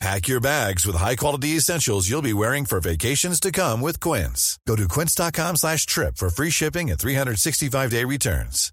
Pack 0.00 0.28
your 0.28 0.40
bags 0.40 0.86
with 0.86 0.96
high-quality 0.96 1.56
essentials 1.56 2.08
you'll 2.08 2.22
be 2.22 2.32
wearing 2.32 2.64
for 2.64 2.80
vacations 2.80 3.38
to 3.38 3.52
come 3.52 3.82
with 3.82 4.00
Quince. 4.00 4.58
Go 4.66 4.74
to 4.74 4.88
quince.com 4.88 5.56
slash 5.56 5.84
trip 5.84 6.16
for 6.16 6.30
free 6.30 6.48
shipping 6.48 6.90
and 6.90 6.98
365-day 6.98 8.04
returns. 8.04 8.72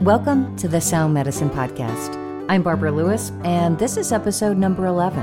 Welcome 0.00 0.56
to 0.58 0.68
the 0.68 0.80
Sound 0.80 1.12
Medicine 1.12 1.50
Podcast. 1.50 2.16
I'm 2.48 2.62
Barbara 2.62 2.92
Lewis, 2.92 3.30
and 3.44 3.78
this 3.78 3.96
is 3.96 4.12
episode 4.12 4.56
number 4.56 4.86
11. 4.86 5.18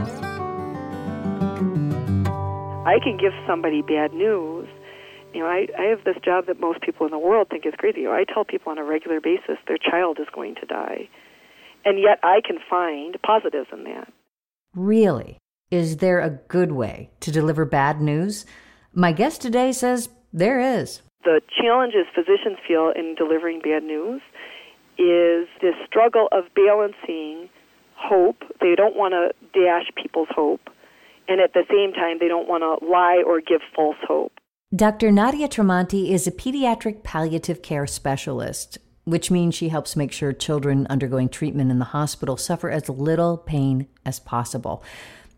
I 2.85 2.99
can 3.03 3.17
give 3.19 3.31
somebody 3.47 3.81
bad 3.81 4.13
news. 4.13 4.54
You 5.35 5.41
know, 5.41 5.47
I, 5.47 5.67
I 5.77 5.83
have 5.89 6.05
this 6.05 6.15
job 6.23 6.45
that 6.47 6.61
most 6.61 6.81
people 6.81 7.05
in 7.05 7.11
the 7.11 7.19
world 7.19 7.49
think 7.49 7.65
is 7.65 7.73
crazy. 7.77 8.01
You 8.01 8.07
know, 8.07 8.13
I 8.13 8.23
tell 8.23 8.45
people 8.45 8.71
on 8.71 8.77
a 8.77 8.85
regular 8.85 9.19
basis 9.19 9.57
their 9.67 9.77
child 9.77 10.17
is 10.17 10.27
going 10.33 10.55
to 10.55 10.65
die. 10.65 11.09
And 11.83 11.99
yet 11.99 12.19
I 12.23 12.39
can 12.39 12.57
find 12.69 13.17
positives 13.21 13.67
in 13.73 13.83
that. 13.83 14.13
Really? 14.73 15.37
Is 15.69 15.97
there 15.97 16.21
a 16.21 16.29
good 16.29 16.71
way 16.71 17.09
to 17.19 17.31
deliver 17.31 17.65
bad 17.65 17.99
news? 17.99 18.45
My 18.93 19.11
guest 19.11 19.41
today 19.41 19.73
says 19.73 20.07
there 20.31 20.61
is. 20.61 21.01
The 21.25 21.41
challenges 21.61 22.05
physicians 22.15 22.57
feel 22.65 22.93
in 22.95 23.15
delivering 23.15 23.59
bad 23.59 23.83
news 23.83 24.21
is 24.97 25.49
this 25.61 25.75
struggle 25.85 26.29
of 26.31 26.45
balancing 26.55 27.49
hope. 27.97 28.37
They 28.61 28.75
don't 28.75 28.95
want 28.95 29.11
to 29.11 29.33
dash 29.51 29.91
people's 30.01 30.29
hope. 30.31 30.69
And 31.27 31.41
at 31.41 31.51
the 31.51 31.63
same 31.69 31.91
time, 31.91 32.19
they 32.21 32.29
don't 32.29 32.47
want 32.47 32.63
to 32.63 32.85
lie 32.85 33.21
or 33.25 33.41
give 33.41 33.59
false 33.75 33.97
hope. 34.07 34.34
Dr. 34.75 35.09
Nadia 35.09 35.47
Tremonti 35.47 36.09
is 36.09 36.27
a 36.27 36.31
pediatric 36.31 37.01
palliative 37.01 37.61
care 37.61 37.87
specialist, 37.87 38.77
which 39.05 39.31
means 39.31 39.55
she 39.55 39.69
helps 39.69 39.95
make 39.95 40.11
sure 40.11 40.33
children 40.33 40.85
undergoing 40.89 41.29
treatment 41.29 41.71
in 41.71 41.79
the 41.79 41.85
hospital 41.85 42.35
suffer 42.35 42.69
as 42.69 42.89
little 42.89 43.37
pain 43.37 43.87
as 44.05 44.19
possible. 44.19 44.83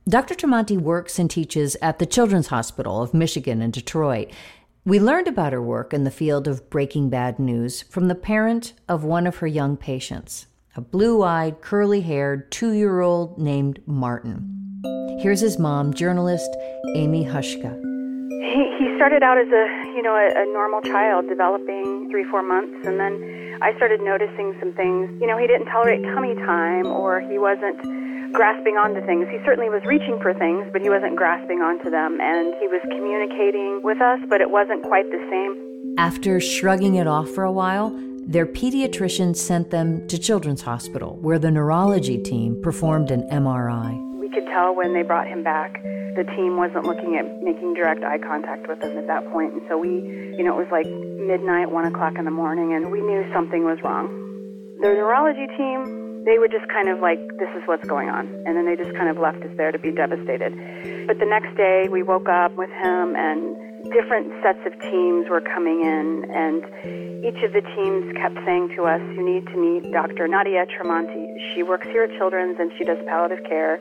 Dr. 0.09 0.33
Tremonti 0.33 0.77
works 0.79 1.19
and 1.19 1.29
teaches 1.29 1.77
at 1.83 1.99
the 1.99 2.07
Children's 2.07 2.47
Hospital 2.47 3.03
of 3.03 3.13
Michigan 3.13 3.61
in 3.61 3.69
Detroit. 3.69 4.31
We 4.85 4.99
learned 4.99 5.27
about 5.27 5.53
her 5.53 5.61
work 5.61 5.93
in 5.93 6.03
the 6.03 6.09
field 6.09 6.47
of 6.47 6.69
breaking 6.71 7.09
bad 7.11 7.37
news 7.37 7.83
from 7.83 8.07
the 8.07 8.15
parent 8.15 8.73
of 8.89 9.03
one 9.03 9.27
of 9.27 9.35
her 9.37 9.47
young 9.47 9.77
patients, 9.77 10.47
a 10.75 10.81
blue 10.81 11.21
eyed, 11.21 11.61
curly 11.61 12.01
haired 12.01 12.49
two 12.49 12.71
year 12.71 13.01
old 13.01 13.37
named 13.37 13.81
Martin. 13.85 14.81
Here's 15.19 15.41
his 15.41 15.59
mom, 15.59 15.93
journalist 15.93 16.49
Amy 16.95 17.23
Hushka. 17.25 17.83
Started 18.97 19.21
out 19.21 19.37
as 19.37 19.47
a 19.47 19.65
you 19.93 20.01
know 20.01 20.17
a, 20.17 20.25
a 20.33 20.45
normal 20.53 20.81
child, 20.81 21.29
developing 21.29 22.09
three 22.09 22.25
four 22.25 22.41
months, 22.41 22.73
and 22.83 22.99
then 22.99 23.57
I 23.61 23.75
started 23.77 24.01
noticing 24.01 24.57
some 24.59 24.73
things. 24.73 25.13
You 25.21 25.27
know, 25.27 25.37
he 25.37 25.45
didn't 25.45 25.67
tolerate 25.67 26.01
tummy 26.13 26.33
time, 26.33 26.87
or 26.87 27.21
he 27.21 27.37
wasn't 27.37 27.77
grasping 28.33 28.75
onto 28.75 29.05
things. 29.05 29.27
He 29.29 29.37
certainly 29.45 29.69
was 29.69 29.85
reaching 29.85 30.17
for 30.21 30.33
things, 30.33 30.65
but 30.73 30.81
he 30.81 30.89
wasn't 30.89 31.15
grasping 31.15 31.61
onto 31.61 31.89
them, 31.89 32.19
and 32.19 32.53
he 32.59 32.67
was 32.67 32.81
communicating 32.89 33.81
with 33.83 34.01
us, 34.01 34.19
but 34.29 34.41
it 34.41 34.49
wasn't 34.49 34.83
quite 34.83 35.05
the 35.11 35.21
same. 35.29 35.95
After 35.97 36.39
shrugging 36.39 36.95
it 36.95 37.07
off 37.07 37.29
for 37.29 37.43
a 37.43 37.51
while, 37.51 37.93
their 38.25 38.45
pediatrician 38.45 39.35
sent 39.35 39.69
them 39.69 40.07
to 40.07 40.17
Children's 40.17 40.61
Hospital, 40.63 41.17
where 41.21 41.39
the 41.39 41.51
neurology 41.51 42.17
team 42.17 42.59
performed 42.61 43.11
an 43.11 43.29
MRI. 43.29 44.06
We 44.27 44.33
could 44.33 44.51
tell 44.51 44.75
when 44.75 44.91
they 44.91 45.03
brought 45.03 45.25
him 45.25 45.41
back, 45.41 45.81
the 46.19 46.27
team 46.35 46.57
wasn't 46.57 46.83
looking 46.83 47.15
at 47.15 47.41
making 47.41 47.75
direct 47.75 48.03
eye 48.03 48.17
contact 48.17 48.67
with 48.67 48.83
him 48.83 48.97
at 48.97 49.07
that 49.07 49.23
point. 49.31 49.53
and 49.53 49.61
so 49.69 49.77
we, 49.77 50.03
you 50.35 50.43
know, 50.43 50.59
it 50.59 50.67
was 50.67 50.67
like 50.69 50.85
midnight, 51.15 51.71
one 51.71 51.85
o'clock 51.85 52.19
in 52.19 52.25
the 52.25 52.35
morning, 52.35 52.73
and 52.73 52.91
we 52.91 52.99
knew 52.99 53.23
something 53.31 53.63
was 53.63 53.79
wrong. 53.85 54.11
The 54.81 54.89
neurology 54.89 55.47
team 55.55 56.07
they 56.27 56.39
were 56.39 56.51
just 56.51 56.67
kind 56.67 56.89
of 56.89 56.99
like, 56.99 57.23
this 57.39 57.47
is 57.55 57.63
what's 57.71 57.87
going 57.87 58.09
on. 58.09 58.27
And 58.43 58.57
then 58.57 58.65
they 58.67 58.75
just 58.75 58.91
kind 58.97 59.07
of 59.07 59.15
left 59.17 59.39
us 59.47 59.55
there 59.55 59.71
to 59.71 59.79
be 59.79 59.91
devastated. 59.95 60.51
But 61.07 61.19
the 61.19 61.25
next 61.25 61.55
day, 61.55 61.87
we 61.87 62.03
woke 62.03 62.27
up 62.27 62.51
with 62.59 62.69
him, 62.83 63.15
and 63.15 63.55
different 63.95 64.35
sets 64.43 64.59
of 64.67 64.75
teams 64.91 65.31
were 65.31 65.39
coming 65.39 65.87
in, 65.87 66.27
and 66.27 66.67
each 67.23 67.39
of 67.43 67.53
the 67.53 67.63
teams 67.79 68.11
kept 68.19 68.35
saying 68.45 68.75
to 68.75 68.83
us, 68.83 69.01
You 69.15 69.23
need 69.23 69.47
to 69.47 69.57
meet 69.57 69.91
Dr. 69.91 70.27
Nadia 70.27 70.65
Tremonti. 70.67 71.31
She 71.55 71.63
works 71.63 71.87
here 71.87 72.03
at 72.03 72.11
Children's 72.17 72.59
and 72.59 72.71
she 72.77 72.83
does 72.83 72.97
palliative 73.07 73.43
care, 73.45 73.79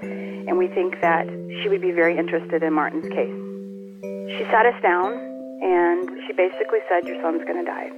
and 0.48 0.58
we 0.58 0.68
think 0.68 1.00
that 1.00 1.26
she 1.62 1.68
would 1.68 1.80
be 1.80 1.92
very 1.92 2.16
interested 2.16 2.62
in 2.62 2.72
Martin's 2.72 3.08
case. 3.08 3.34
She 4.38 4.44
sat 4.50 4.66
us 4.66 4.80
down, 4.82 5.12
and 5.62 6.10
she 6.26 6.32
basically 6.32 6.80
said, 6.88 7.06
Your 7.06 7.20
son's 7.22 7.42
going 7.44 7.64
to 7.64 7.68
die. 7.68 7.90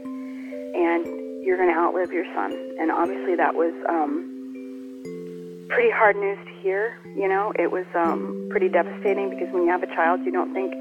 And 0.75 1.07
you're 1.45 1.57
going 1.57 1.73
to 1.73 1.79
outlive 1.79 2.13
your 2.13 2.27
son. 2.35 2.53
And 2.81 2.91
obviously, 2.91 3.35
that 3.37 3.55
was 3.55 3.73
um, 3.89 5.67
pretty 5.69 5.91
hard 5.91 6.17
news 6.17 6.39
to 6.45 6.53
hear. 6.63 6.99
You 7.17 7.29
know, 7.29 7.53
it 7.59 7.71
was 7.71 7.87
um, 7.95 8.49
pretty 8.51 8.69
devastating 8.69 9.31
because 9.31 9.49
when 9.53 9.65
you 9.65 9.71
have 9.71 9.83
a 9.83 9.93
child, 9.95 10.21
you 10.25 10.33
don't 10.33 10.53
think 10.53 10.73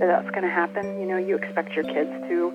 that 0.00 0.06
that's 0.06 0.30
going 0.30 0.42
to 0.42 0.50
happen. 0.50 1.00
You 1.00 1.06
know, 1.06 1.16
you 1.16 1.36
expect 1.36 1.72
your 1.74 1.84
kids 1.84 2.10
to 2.28 2.52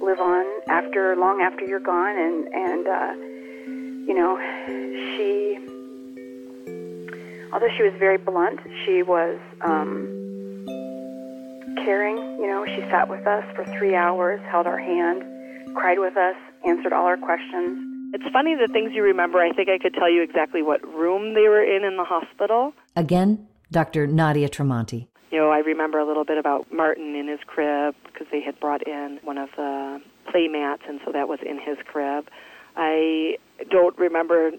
live 0.00 0.20
on 0.20 0.44
after 0.68 1.16
long 1.16 1.42
after 1.42 1.64
you're 1.64 1.80
gone, 1.80 2.16
and 2.16 2.48
and 2.54 2.86
uh, 2.86 3.12
you 4.06 4.14
know, 4.14 4.38
although 7.52 7.68
she 7.76 7.82
was 7.82 7.92
very 7.98 8.18
blunt, 8.18 8.60
she 8.84 9.02
was 9.02 9.38
um, 9.62 10.06
caring. 11.84 12.16
You 12.16 12.46
know, 12.46 12.64
she 12.66 12.80
sat 12.90 13.08
with 13.08 13.26
us 13.26 13.44
for 13.54 13.64
three 13.78 13.94
hours, 13.94 14.40
held 14.50 14.66
our 14.66 14.78
hand, 14.78 15.22
cried 15.74 15.98
with 15.98 16.16
us, 16.16 16.36
answered 16.66 16.92
all 16.92 17.06
our 17.06 17.16
questions. 17.16 17.86
It's 18.12 18.24
funny 18.32 18.54
the 18.56 18.68
things 18.72 18.92
you 18.92 19.02
remember. 19.02 19.38
I 19.38 19.52
think 19.52 19.68
I 19.68 19.78
could 19.78 19.94
tell 19.94 20.10
you 20.10 20.22
exactly 20.22 20.62
what 20.62 20.82
room 20.86 21.34
they 21.34 21.48
were 21.48 21.62
in 21.62 21.84
in 21.84 21.96
the 21.96 22.04
hospital. 22.04 22.72
Again, 22.96 23.46
Dr. 23.70 24.06
Nadia 24.06 24.48
Tremonti. 24.48 25.06
You 25.30 25.38
know, 25.38 25.50
I 25.50 25.58
remember 25.58 26.00
a 26.00 26.06
little 26.06 26.24
bit 26.24 26.38
about 26.38 26.72
Martin 26.72 27.14
in 27.14 27.28
his 27.28 27.38
crib 27.46 27.94
because 28.04 28.26
they 28.32 28.40
had 28.40 28.58
brought 28.58 28.84
in 28.86 29.20
one 29.22 29.38
of 29.38 29.48
the 29.56 30.00
play 30.28 30.48
mats, 30.48 30.82
and 30.88 31.00
so 31.04 31.12
that 31.12 31.28
was 31.28 31.38
in 31.46 31.60
his 31.60 31.78
crib. 31.86 32.28
I 32.76 33.36
don't 33.70 33.96
remember 33.96 34.50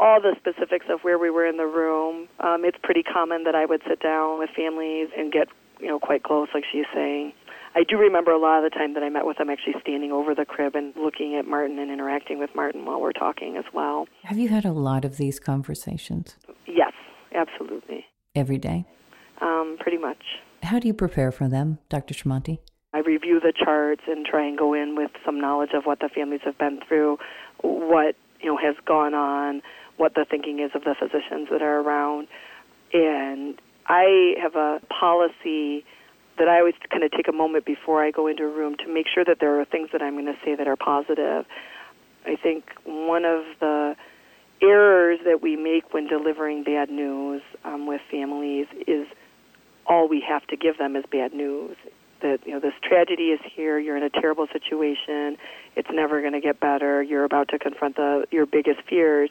all 0.00 0.20
the 0.20 0.34
specifics 0.38 0.86
of 0.88 1.00
where 1.02 1.18
we 1.18 1.30
were 1.30 1.46
in 1.46 1.58
the 1.58 1.66
room. 1.66 2.26
Um, 2.40 2.64
it's 2.64 2.78
pretty 2.82 3.02
common 3.02 3.44
that 3.44 3.54
I 3.54 3.66
would 3.66 3.82
sit 3.86 4.00
down 4.00 4.38
with 4.38 4.50
families 4.56 5.08
and 5.16 5.30
get, 5.30 5.48
you 5.78 5.88
know, 5.88 6.00
quite 6.00 6.22
close, 6.24 6.48
like 6.54 6.64
she's 6.72 6.86
saying. 6.94 7.32
I 7.74 7.84
do 7.84 7.96
remember 7.98 8.32
a 8.32 8.38
lot 8.38 8.64
of 8.64 8.72
the 8.72 8.76
time 8.76 8.94
that 8.94 9.02
I 9.02 9.08
met 9.10 9.26
with 9.26 9.38
them 9.38 9.48
actually 9.48 9.74
standing 9.80 10.10
over 10.10 10.34
the 10.34 10.44
crib 10.44 10.74
and 10.74 10.92
looking 10.96 11.36
at 11.36 11.46
Martin 11.46 11.78
and 11.78 11.90
interacting 11.90 12.38
with 12.40 12.50
Martin 12.54 12.84
while 12.84 13.00
we're 13.00 13.12
talking 13.12 13.56
as 13.56 13.64
well. 13.72 14.08
Have 14.24 14.38
you 14.38 14.48
had 14.48 14.64
a 14.64 14.72
lot 14.72 15.04
of 15.04 15.18
these 15.18 15.38
conversations? 15.38 16.36
Yes, 16.66 16.92
absolutely. 17.32 18.06
Every 18.34 18.58
day? 18.58 18.86
Um, 19.40 19.76
pretty 19.78 19.98
much. 19.98 20.22
How 20.64 20.78
do 20.78 20.88
you 20.88 20.94
prepare 20.94 21.30
for 21.30 21.48
them, 21.48 21.78
Dr. 21.88 22.14
Tremonti? 22.14 22.58
I 22.92 22.98
review 22.98 23.38
the 23.38 23.52
charts 23.56 24.02
and 24.08 24.26
try 24.26 24.46
and 24.46 24.58
go 24.58 24.74
in 24.74 24.96
with 24.96 25.12
some 25.24 25.40
knowledge 25.40 25.70
of 25.74 25.84
what 25.84 26.00
the 26.00 26.08
families 26.12 26.40
have 26.44 26.58
been 26.58 26.80
through, 26.86 27.18
what 27.62 28.16
you 28.40 28.50
know 28.50 28.56
has 28.56 28.74
gone 28.84 29.14
on, 29.14 29.62
what 30.00 30.14
the 30.14 30.24
thinking 30.24 30.60
is 30.60 30.70
of 30.74 30.82
the 30.84 30.94
physicians 30.98 31.48
that 31.50 31.60
are 31.60 31.80
around, 31.80 32.26
and 32.94 33.60
I 33.86 34.34
have 34.40 34.56
a 34.56 34.80
policy 34.88 35.84
that 36.38 36.48
I 36.48 36.60
always 36.60 36.74
kind 36.90 37.04
of 37.04 37.10
take 37.10 37.28
a 37.28 37.32
moment 37.32 37.66
before 37.66 38.02
I 38.02 38.10
go 38.10 38.26
into 38.26 38.44
a 38.44 38.48
room 38.48 38.76
to 38.78 38.88
make 38.88 39.06
sure 39.12 39.24
that 39.26 39.40
there 39.40 39.60
are 39.60 39.64
things 39.66 39.90
that 39.92 40.00
I'm 40.00 40.14
going 40.14 40.24
to 40.24 40.38
say 40.42 40.54
that 40.54 40.66
are 40.66 40.76
positive. 40.76 41.44
I 42.24 42.36
think 42.42 42.64
one 42.84 43.26
of 43.26 43.44
the 43.60 43.94
errors 44.62 45.18
that 45.26 45.42
we 45.42 45.56
make 45.56 45.92
when 45.92 46.06
delivering 46.06 46.64
bad 46.64 46.88
news 46.88 47.42
um, 47.64 47.86
with 47.86 48.00
families 48.10 48.66
is 48.86 49.06
all 49.86 50.08
we 50.08 50.24
have 50.26 50.46
to 50.46 50.56
give 50.56 50.78
them 50.78 50.96
is 50.96 51.04
bad 51.10 51.34
news. 51.34 51.76
That 52.22 52.38
you 52.46 52.52
know 52.52 52.60
this 52.60 52.74
tragedy 52.82 53.30
is 53.30 53.40
here. 53.54 53.78
You're 53.78 53.96
in 53.96 54.02
a 54.02 54.10
terrible 54.10 54.46
situation. 54.52 55.36
It's 55.76 55.88
never 55.90 56.20
going 56.20 56.34
to 56.34 56.40
get 56.40 56.60
better. 56.60 57.02
You're 57.02 57.24
about 57.24 57.48
to 57.48 57.58
confront 57.58 57.96
the 57.96 58.26
your 58.30 58.46
biggest 58.46 58.80
fears, 58.88 59.30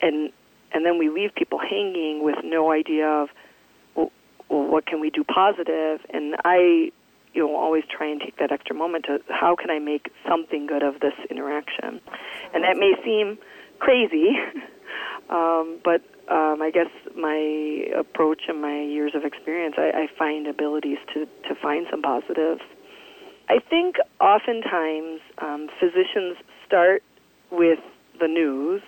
and 0.00 0.32
and 0.72 0.84
then 0.84 0.98
we 0.98 1.08
leave 1.08 1.34
people 1.34 1.58
hanging 1.58 2.22
with 2.22 2.36
no 2.44 2.72
idea 2.72 3.06
of 3.06 3.28
well, 3.94 4.12
well 4.48 4.66
what 4.66 4.86
can 4.86 5.00
we 5.00 5.10
do 5.10 5.24
positive. 5.24 6.00
And 6.12 6.36
I 6.44 6.90
you 7.34 7.46
know 7.46 7.56
always 7.56 7.84
try 7.90 8.06
and 8.06 8.20
take 8.20 8.38
that 8.38 8.52
extra 8.52 8.74
moment 8.74 9.06
to 9.06 9.20
how 9.28 9.56
can 9.56 9.70
I 9.70 9.78
make 9.78 10.10
something 10.28 10.66
good 10.66 10.82
of 10.82 11.00
this 11.00 11.14
interaction, 11.30 12.00
and 12.54 12.64
that 12.64 12.76
may 12.76 12.94
seem 13.04 13.38
crazy, 13.78 14.36
um, 15.30 15.78
but 15.84 16.02
um, 16.28 16.60
I 16.60 16.70
guess 16.72 16.90
my 17.16 17.86
approach 17.96 18.42
and 18.48 18.60
my 18.60 18.82
years 18.82 19.12
of 19.14 19.24
experience, 19.24 19.76
I, 19.78 19.90
I 19.94 20.06
find 20.18 20.46
abilities 20.46 20.98
to, 21.14 21.26
to 21.48 21.54
find 21.54 21.86
some 21.90 22.02
positives. 22.02 22.62
I 23.48 23.58
think 23.60 23.96
oftentimes 24.20 25.20
um, 25.38 25.68
physicians 25.78 26.36
start 26.66 27.04
with 27.50 27.78
the 28.18 28.26
news. 28.26 28.82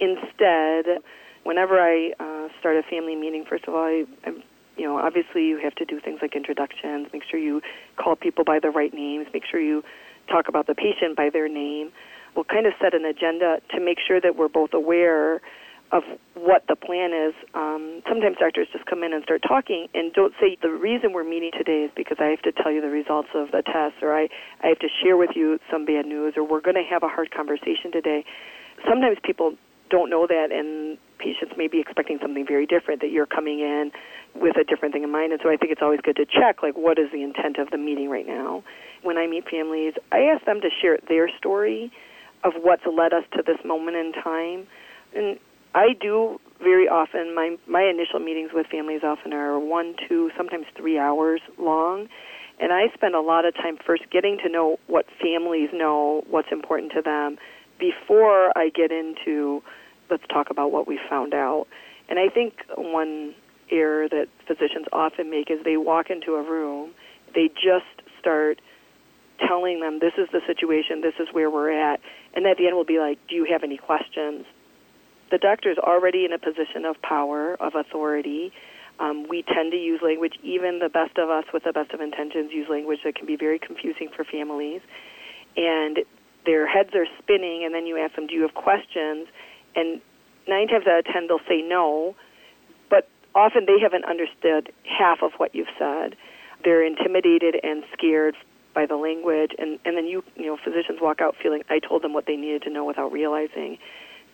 Instead, 0.00 1.02
whenever 1.44 1.78
I 1.78 2.12
uh, 2.18 2.48
start 2.58 2.76
a 2.76 2.82
family 2.82 3.16
meeting, 3.16 3.44
first 3.48 3.64
of 3.68 3.74
all, 3.74 3.84
I, 3.84 4.04
I'm, 4.24 4.42
you 4.76 4.84
know, 4.86 4.96
obviously 4.96 5.44
you 5.46 5.58
have 5.62 5.74
to 5.76 5.84
do 5.84 6.00
things 6.00 6.20
like 6.22 6.34
introductions, 6.34 7.08
make 7.12 7.22
sure 7.30 7.38
you 7.38 7.60
call 7.96 8.16
people 8.16 8.44
by 8.44 8.58
the 8.58 8.70
right 8.70 8.94
names, 8.94 9.26
make 9.32 9.44
sure 9.50 9.60
you 9.60 9.82
talk 10.28 10.48
about 10.48 10.66
the 10.66 10.74
patient 10.74 11.16
by 11.16 11.28
their 11.30 11.48
name. 11.48 11.92
We'll 12.34 12.44
kind 12.44 12.66
of 12.66 12.72
set 12.80 12.94
an 12.94 13.04
agenda 13.04 13.60
to 13.74 13.80
make 13.80 13.98
sure 14.06 14.20
that 14.20 14.36
we're 14.36 14.48
both 14.48 14.72
aware 14.72 15.40
of 15.92 16.04
what 16.34 16.62
the 16.68 16.76
plan 16.76 17.10
is. 17.12 17.34
Um, 17.52 18.02
sometimes 18.08 18.36
doctors 18.38 18.68
just 18.72 18.86
come 18.86 19.02
in 19.02 19.12
and 19.12 19.24
start 19.24 19.42
talking 19.46 19.88
and 19.92 20.12
don't 20.12 20.32
say 20.40 20.56
the 20.62 20.70
reason 20.70 21.12
we're 21.12 21.28
meeting 21.28 21.50
today 21.56 21.84
is 21.84 21.90
because 21.96 22.18
I 22.20 22.26
have 22.26 22.42
to 22.42 22.52
tell 22.52 22.70
you 22.70 22.80
the 22.80 22.88
results 22.88 23.28
of 23.34 23.50
the 23.50 23.62
test, 23.62 24.00
or 24.02 24.14
I, 24.14 24.28
I 24.62 24.68
have 24.68 24.78
to 24.78 24.88
share 25.02 25.16
with 25.16 25.30
you 25.34 25.58
some 25.70 25.84
bad 25.84 26.06
news, 26.06 26.34
or 26.36 26.44
we're 26.44 26.60
going 26.60 26.76
to 26.76 26.88
have 26.88 27.02
a 27.02 27.08
hard 27.08 27.32
conversation 27.32 27.90
today. 27.90 28.24
Sometimes 28.88 29.18
people 29.24 29.56
don't 29.90 30.08
know 30.08 30.26
that, 30.26 30.52
and 30.52 30.96
patients 31.18 31.54
may 31.56 31.68
be 31.68 31.80
expecting 31.80 32.18
something 32.22 32.46
very 32.46 32.66
different. 32.66 33.00
That 33.00 33.10
you're 33.10 33.26
coming 33.26 33.60
in 33.60 33.90
with 34.34 34.56
a 34.56 34.64
different 34.64 34.94
thing 34.94 35.02
in 35.02 35.10
mind, 35.10 35.32
and 35.32 35.40
so 35.42 35.50
I 35.50 35.56
think 35.56 35.72
it's 35.72 35.82
always 35.82 36.00
good 36.00 36.16
to 36.16 36.24
check 36.24 36.62
like 36.62 36.76
what 36.76 36.98
is 36.98 37.10
the 37.12 37.22
intent 37.22 37.58
of 37.58 37.70
the 37.70 37.78
meeting 37.78 38.08
right 38.08 38.26
now. 38.26 38.62
When 39.02 39.18
I 39.18 39.26
meet 39.26 39.48
families, 39.48 39.94
I 40.12 40.20
ask 40.20 40.44
them 40.46 40.60
to 40.60 40.70
share 40.70 40.98
their 41.08 41.28
story 41.36 41.90
of 42.44 42.54
what's 42.62 42.82
led 42.86 43.12
us 43.12 43.24
to 43.36 43.42
this 43.42 43.58
moment 43.64 43.96
in 43.96 44.12
time. 44.12 44.66
And 45.14 45.38
I 45.74 45.94
do 46.00 46.40
very 46.62 46.88
often. 46.88 47.34
My 47.34 47.56
my 47.66 47.82
initial 47.82 48.20
meetings 48.20 48.50
with 48.52 48.66
families 48.66 49.02
often 49.04 49.32
are 49.32 49.58
one, 49.58 49.94
two, 50.08 50.30
sometimes 50.36 50.66
three 50.76 50.98
hours 50.98 51.40
long, 51.58 52.08
and 52.58 52.72
I 52.72 52.88
spend 52.94 53.14
a 53.14 53.20
lot 53.20 53.44
of 53.44 53.54
time 53.54 53.78
first 53.84 54.04
getting 54.10 54.38
to 54.44 54.48
know 54.48 54.78
what 54.86 55.06
families 55.20 55.70
know, 55.72 56.24
what's 56.28 56.52
important 56.52 56.92
to 56.92 57.02
them, 57.02 57.38
before 57.78 58.56
I 58.56 58.68
get 58.68 58.92
into 58.92 59.62
let's 60.10 60.26
talk 60.28 60.50
about 60.50 60.72
what 60.72 60.86
we 60.86 60.98
found 61.08 61.34
out. 61.34 61.66
And 62.08 62.18
I 62.18 62.28
think 62.28 62.54
one 62.76 63.34
error 63.70 64.08
that 64.08 64.26
physicians 64.46 64.86
often 64.92 65.30
make 65.30 65.50
is 65.50 65.58
they 65.64 65.76
walk 65.76 66.10
into 66.10 66.34
a 66.34 66.42
room, 66.42 66.90
they 67.34 67.48
just 67.48 68.08
start 68.18 68.60
telling 69.46 69.80
them 69.80 70.00
this 70.00 70.12
is 70.18 70.28
the 70.32 70.40
situation, 70.46 71.00
this 71.00 71.14
is 71.18 71.28
where 71.32 71.50
we're 71.50 71.72
at, 71.72 72.00
and 72.34 72.46
at 72.46 72.58
the 72.58 72.66
end 72.66 72.76
we'll 72.76 72.84
be 72.84 72.98
like, 72.98 73.18
do 73.28 73.36
you 73.36 73.46
have 73.50 73.62
any 73.62 73.76
questions? 73.76 74.44
the 75.30 75.38
doctor 75.38 75.70
is 75.70 75.78
already 75.78 76.24
in 76.24 76.32
a 76.32 76.38
position 76.38 76.84
of 76.84 77.00
power, 77.02 77.56
of 77.60 77.74
authority. 77.74 78.52
Um, 78.98 79.26
we 79.28 79.42
tend 79.42 79.72
to 79.72 79.78
use 79.78 80.00
language, 80.02 80.34
even 80.42 80.80
the 80.80 80.88
best 80.88 81.16
of 81.16 81.30
us 81.30 81.44
with 81.54 81.64
the 81.64 81.72
best 81.72 81.92
of 81.92 82.00
intentions 82.00 82.50
use 82.52 82.68
language 82.68 83.00
that 83.04 83.14
can 83.14 83.26
be 83.26 83.36
very 83.36 83.58
confusing 83.58 84.08
for 84.14 84.24
families. 84.24 84.82
And 85.56 86.00
their 86.44 86.66
heads 86.66 86.90
are 86.94 87.06
spinning, 87.18 87.64
and 87.64 87.74
then 87.74 87.86
you 87.86 87.96
ask 87.96 88.14
them, 88.16 88.26
Do 88.26 88.34
you 88.34 88.42
have 88.42 88.54
questions? 88.54 89.28
And 89.76 90.00
nine 90.48 90.68
times 90.68 90.86
out 90.86 91.00
of 91.00 91.04
ten, 91.06 91.26
they'll 91.28 91.38
say 91.48 91.62
no, 91.62 92.14
but 92.88 93.08
often 93.34 93.66
they 93.66 93.78
haven't 93.80 94.04
understood 94.04 94.72
half 94.84 95.22
of 95.22 95.32
what 95.36 95.54
you've 95.54 95.72
said. 95.78 96.16
They're 96.64 96.84
intimidated 96.84 97.56
and 97.62 97.84
scared 97.92 98.36
by 98.74 98.86
the 98.86 98.96
language, 98.96 99.52
and, 99.58 99.78
and 99.84 99.96
then 99.96 100.06
you, 100.06 100.22
you 100.36 100.46
know, 100.46 100.56
physicians 100.62 100.98
walk 101.00 101.20
out 101.20 101.34
feeling 101.42 101.62
I 101.68 101.80
told 101.80 102.02
them 102.02 102.12
what 102.12 102.26
they 102.26 102.36
needed 102.36 102.62
to 102.62 102.70
know 102.70 102.84
without 102.84 103.10
realizing. 103.10 103.78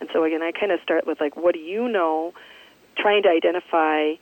And 0.00 0.11
so 0.12 0.25
again, 0.25 0.43
I 0.43 0.53
kind 0.53 0.73
of 0.73 0.81
start 0.83 1.06
with 1.06 1.21
like, 1.21 1.37
what 1.37 1.55
do 1.55 1.61
you 1.61 1.88
know? 1.88 2.35
Trying 2.99 3.23
to 3.23 3.31
identify, 3.31 4.15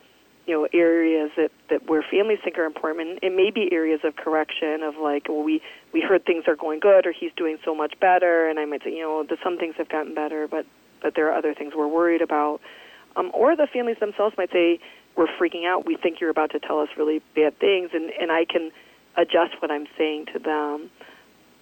you 0.46 0.54
know, 0.54 0.68
areas 0.72 1.30
that 1.36 1.50
that 1.70 1.88
where 1.88 2.04
families 2.08 2.38
think 2.44 2.58
are 2.58 2.64
important. 2.64 3.20
It 3.22 3.34
may 3.34 3.50
be 3.50 3.72
areas 3.72 4.00
of 4.04 4.16
correction 4.16 4.82
of 4.82 4.96
like, 4.96 5.28
well, 5.28 5.42
we 5.42 5.60
we 5.92 6.00
heard 6.00 6.24
things 6.24 6.44
are 6.46 6.56
going 6.56 6.80
good, 6.80 7.06
or 7.06 7.12
he's 7.12 7.32
doing 7.36 7.58
so 7.64 7.74
much 7.74 7.94
better, 8.00 8.48
and 8.48 8.58
I 8.58 8.66
might 8.66 8.84
say, 8.84 8.90
you 8.90 9.02
know, 9.02 9.26
some 9.42 9.58
things 9.58 9.74
have 9.78 9.88
gotten 9.88 10.14
better, 10.14 10.46
but 10.46 10.66
but 11.04 11.14
there 11.14 11.30
are 11.30 11.38
other 11.38 11.54
things 11.54 11.74
we're 11.76 11.86
worried 11.86 12.22
about. 12.22 12.60
Um, 13.14 13.30
or 13.32 13.54
the 13.54 13.68
families 13.72 13.98
themselves 14.00 14.34
might 14.36 14.50
say, 14.50 14.80
we're 15.16 15.28
freaking 15.38 15.64
out. 15.64 15.86
We 15.86 15.96
think 15.96 16.20
you're 16.20 16.30
about 16.30 16.50
to 16.50 16.58
tell 16.58 16.80
us 16.80 16.88
really 16.98 17.22
bad 17.36 17.56
things, 17.60 17.90
and 17.94 18.10
and 18.20 18.32
I 18.32 18.44
can 18.44 18.72
adjust 19.16 19.62
what 19.62 19.70
I'm 19.70 19.86
saying 19.96 20.26
to 20.32 20.40
them 20.40 20.90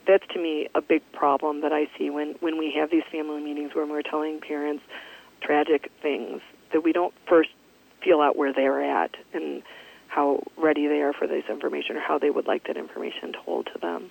that's 0.06 0.26
to 0.32 0.40
me 0.40 0.68
a 0.74 0.80
big 0.80 1.02
problem 1.12 1.60
that 1.62 1.72
I 1.72 1.86
see 1.98 2.10
when 2.10 2.34
when 2.40 2.58
we 2.58 2.72
have 2.76 2.90
these 2.90 3.04
family 3.10 3.42
meetings 3.42 3.74
where 3.74 3.86
we're 3.86 4.02
telling 4.02 4.40
parents 4.40 4.82
tragic 5.40 5.90
things 6.00 6.40
that 6.72 6.82
we 6.82 6.92
don't 6.92 7.14
first 7.28 7.50
feel 8.02 8.20
out 8.20 8.36
where 8.36 8.52
they're 8.52 8.82
at 8.82 9.14
and 9.32 9.62
how 10.08 10.42
ready 10.56 10.86
they 10.88 11.00
are 11.00 11.12
for 11.12 11.26
this 11.26 11.44
information 11.48 11.96
or 11.96 12.00
how 12.00 12.18
they 12.18 12.30
would 12.30 12.46
like 12.46 12.66
that 12.66 12.76
information 12.76 13.32
told 13.44 13.66
to 13.66 13.78
them. 13.80 14.10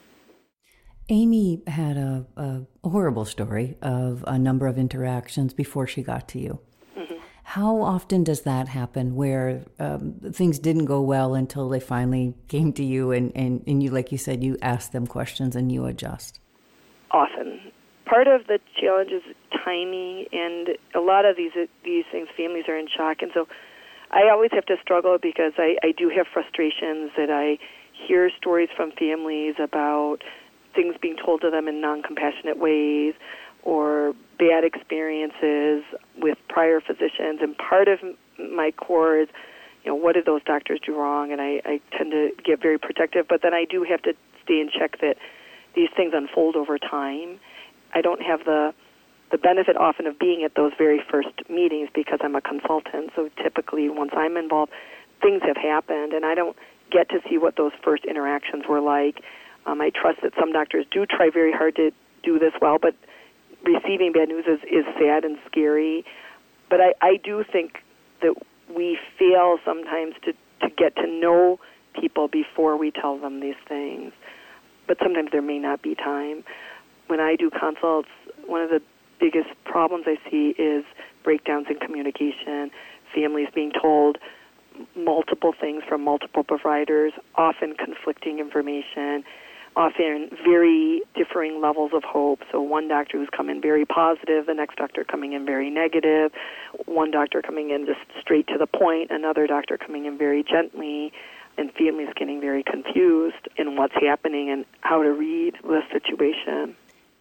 Amy 1.09 1.61
had 1.67 1.97
a, 1.97 2.25
a 2.37 2.61
horrible 2.83 3.25
story 3.25 3.77
of 3.81 4.23
a 4.27 4.39
number 4.39 4.67
of 4.67 4.77
interactions 4.77 5.53
before 5.53 5.87
she 5.87 6.01
got 6.01 6.27
to 6.29 6.39
you. 6.39 6.59
How 7.43 7.81
often 7.81 8.23
does 8.23 8.43
that 8.43 8.69
happen 8.69 9.13
where 9.15 9.63
um, 9.77 10.15
things 10.31 10.57
didn't 10.57 10.85
go 10.85 11.01
well 11.01 11.35
until 11.35 11.67
they 11.67 11.81
finally 11.81 12.33
came 12.47 12.71
to 12.73 12.83
you 12.83 13.11
and, 13.11 13.29
and, 13.35 13.61
and 13.67 13.83
you, 13.83 13.89
like 13.89 14.09
you 14.13 14.17
said, 14.17 14.41
you 14.41 14.57
ask 14.61 14.93
them 14.93 15.05
questions 15.05 15.53
and 15.53 15.69
you 15.69 15.85
adjust? 15.85 16.39
Often. 17.11 17.59
Part 18.05 18.27
of 18.27 18.47
the 18.47 18.59
challenge 18.79 19.11
is 19.11 19.23
timing, 19.65 20.27
and 20.31 20.77
a 20.95 20.99
lot 20.99 21.25
of 21.25 21.35
these 21.35 21.51
these 21.83 22.05
things, 22.09 22.29
families 22.37 22.65
are 22.69 22.77
in 22.77 22.87
shock, 22.87 23.21
and 23.21 23.31
so 23.33 23.47
I 24.11 24.29
always 24.29 24.51
have 24.53 24.65
to 24.67 24.75
struggle 24.81 25.17
because 25.21 25.53
I, 25.57 25.75
I 25.83 25.91
do 25.97 26.09
have 26.09 26.27
frustrations 26.31 27.11
that 27.17 27.29
I 27.29 27.57
hear 28.07 28.29
stories 28.37 28.69
from 28.75 28.91
families 28.93 29.55
about 29.61 30.19
things 30.73 30.95
being 31.01 31.17
told 31.17 31.41
to 31.41 31.49
them 31.49 31.67
in 31.67 31.81
non-compassionate 31.81 32.57
ways 32.57 33.13
or 33.63 34.13
bad 34.39 34.63
experiences 34.63 35.83
with 36.17 36.37
prior 36.49 36.81
physicians. 36.81 37.39
And 37.41 37.57
part 37.57 37.87
of 37.87 37.99
my 38.37 38.71
core 38.71 39.19
is, 39.19 39.27
you 39.83 39.91
know, 39.91 39.95
what 39.95 40.13
did 40.13 40.25
those 40.25 40.43
doctors 40.43 40.79
do 40.85 40.97
wrong? 40.97 41.31
And 41.31 41.41
I, 41.41 41.61
I 41.65 41.81
tend 41.95 42.11
to 42.11 42.31
get 42.43 42.61
very 42.61 42.77
protective, 42.79 43.27
but 43.27 43.41
then 43.41 43.53
I 43.53 43.65
do 43.65 43.83
have 43.83 44.01
to 44.03 44.13
stay 44.43 44.59
in 44.59 44.69
check 44.69 44.99
that 45.01 45.17
these 45.75 45.89
things 45.95 46.13
unfold 46.15 46.55
over 46.55 46.77
time. 46.77 47.39
I 47.93 48.01
don't 48.01 48.21
have 48.21 48.45
the 48.45 48.73
the 49.31 49.37
benefit 49.37 49.77
often 49.77 50.05
of 50.07 50.19
being 50.19 50.43
at 50.43 50.55
those 50.55 50.73
very 50.77 51.01
first 51.09 51.29
meetings 51.49 51.87
because 51.95 52.19
I'm 52.21 52.35
a 52.35 52.41
consultant. 52.41 53.11
So 53.15 53.29
typically, 53.41 53.87
once 53.87 54.11
I'm 54.13 54.35
involved, 54.35 54.73
things 55.21 55.41
have 55.43 55.55
happened, 55.55 56.11
and 56.11 56.25
I 56.25 56.35
don't 56.35 56.57
get 56.91 57.07
to 57.09 57.19
see 57.29 57.37
what 57.37 57.55
those 57.55 57.71
first 57.81 58.03
interactions 58.03 58.65
were 58.67 58.81
like. 58.81 59.23
Um, 59.65 59.81
I 59.81 59.89
trust 59.89 60.19
that 60.23 60.33
some 60.39 60.51
doctors 60.51 60.85
do 60.91 61.05
try 61.05 61.29
very 61.31 61.51
hard 61.51 61.75
to 61.75 61.91
do 62.23 62.39
this 62.39 62.53
well, 62.61 62.77
but 62.81 62.95
receiving 63.63 64.11
bad 64.11 64.29
news 64.29 64.45
is, 64.47 64.59
is 64.63 64.85
sad 64.99 65.23
and 65.23 65.37
scary. 65.45 66.05
But 66.69 66.81
I, 66.81 66.93
I 67.01 67.17
do 67.17 67.43
think 67.49 67.77
that 68.21 68.35
we 68.73 68.97
fail 69.19 69.57
sometimes 69.65 70.15
to, 70.25 70.33
to 70.61 70.73
get 70.75 70.95
to 70.95 71.07
know 71.07 71.59
people 71.99 72.27
before 72.27 72.77
we 72.77 72.91
tell 72.91 73.17
them 73.17 73.39
these 73.39 73.55
things. 73.67 74.13
But 74.87 74.97
sometimes 75.01 75.29
there 75.31 75.41
may 75.41 75.59
not 75.59 75.81
be 75.81 75.95
time. 75.95 76.43
When 77.07 77.19
I 77.19 77.35
do 77.35 77.49
consults, 77.49 78.09
one 78.45 78.61
of 78.61 78.69
the 78.69 78.81
biggest 79.19 79.49
problems 79.65 80.05
I 80.07 80.17
see 80.29 80.55
is 80.57 80.83
breakdowns 81.23 81.67
in 81.69 81.77
communication, 81.77 82.71
families 83.13 83.49
being 83.53 83.71
told 83.79 84.17
multiple 84.95 85.53
things 85.59 85.83
from 85.87 86.03
multiple 86.03 86.43
providers, 86.43 87.13
often 87.35 87.75
conflicting 87.75 88.39
information, 88.39 89.23
often 89.75 90.29
very 90.43 91.01
differing 91.15 91.61
levels 91.61 91.91
of 91.93 92.03
hope. 92.03 92.39
So 92.51 92.61
one 92.61 92.87
doctor 92.87 93.17
who's 93.17 93.29
come 93.35 93.49
in 93.49 93.61
very 93.61 93.85
positive, 93.85 94.45
the 94.45 94.53
next 94.53 94.75
doctor 94.75 95.03
coming 95.03 95.33
in 95.33 95.45
very 95.45 95.69
negative, 95.69 96.31
one 96.85 97.11
doctor 97.11 97.41
coming 97.41 97.69
in 97.69 97.85
just 97.85 97.99
straight 98.19 98.47
to 98.47 98.57
the 98.57 98.67
point, 98.67 99.11
another 99.11 99.47
doctor 99.47 99.77
coming 99.77 100.05
in 100.05 100.17
very 100.17 100.43
gently, 100.43 101.11
and 101.57 101.71
families 101.73 102.09
getting 102.17 102.39
very 102.41 102.63
confused 102.63 103.47
in 103.57 103.75
what's 103.75 103.93
happening 104.01 104.49
and 104.49 104.65
how 104.81 105.03
to 105.03 105.11
read 105.11 105.55
the 105.63 105.81
situation. 105.91 106.75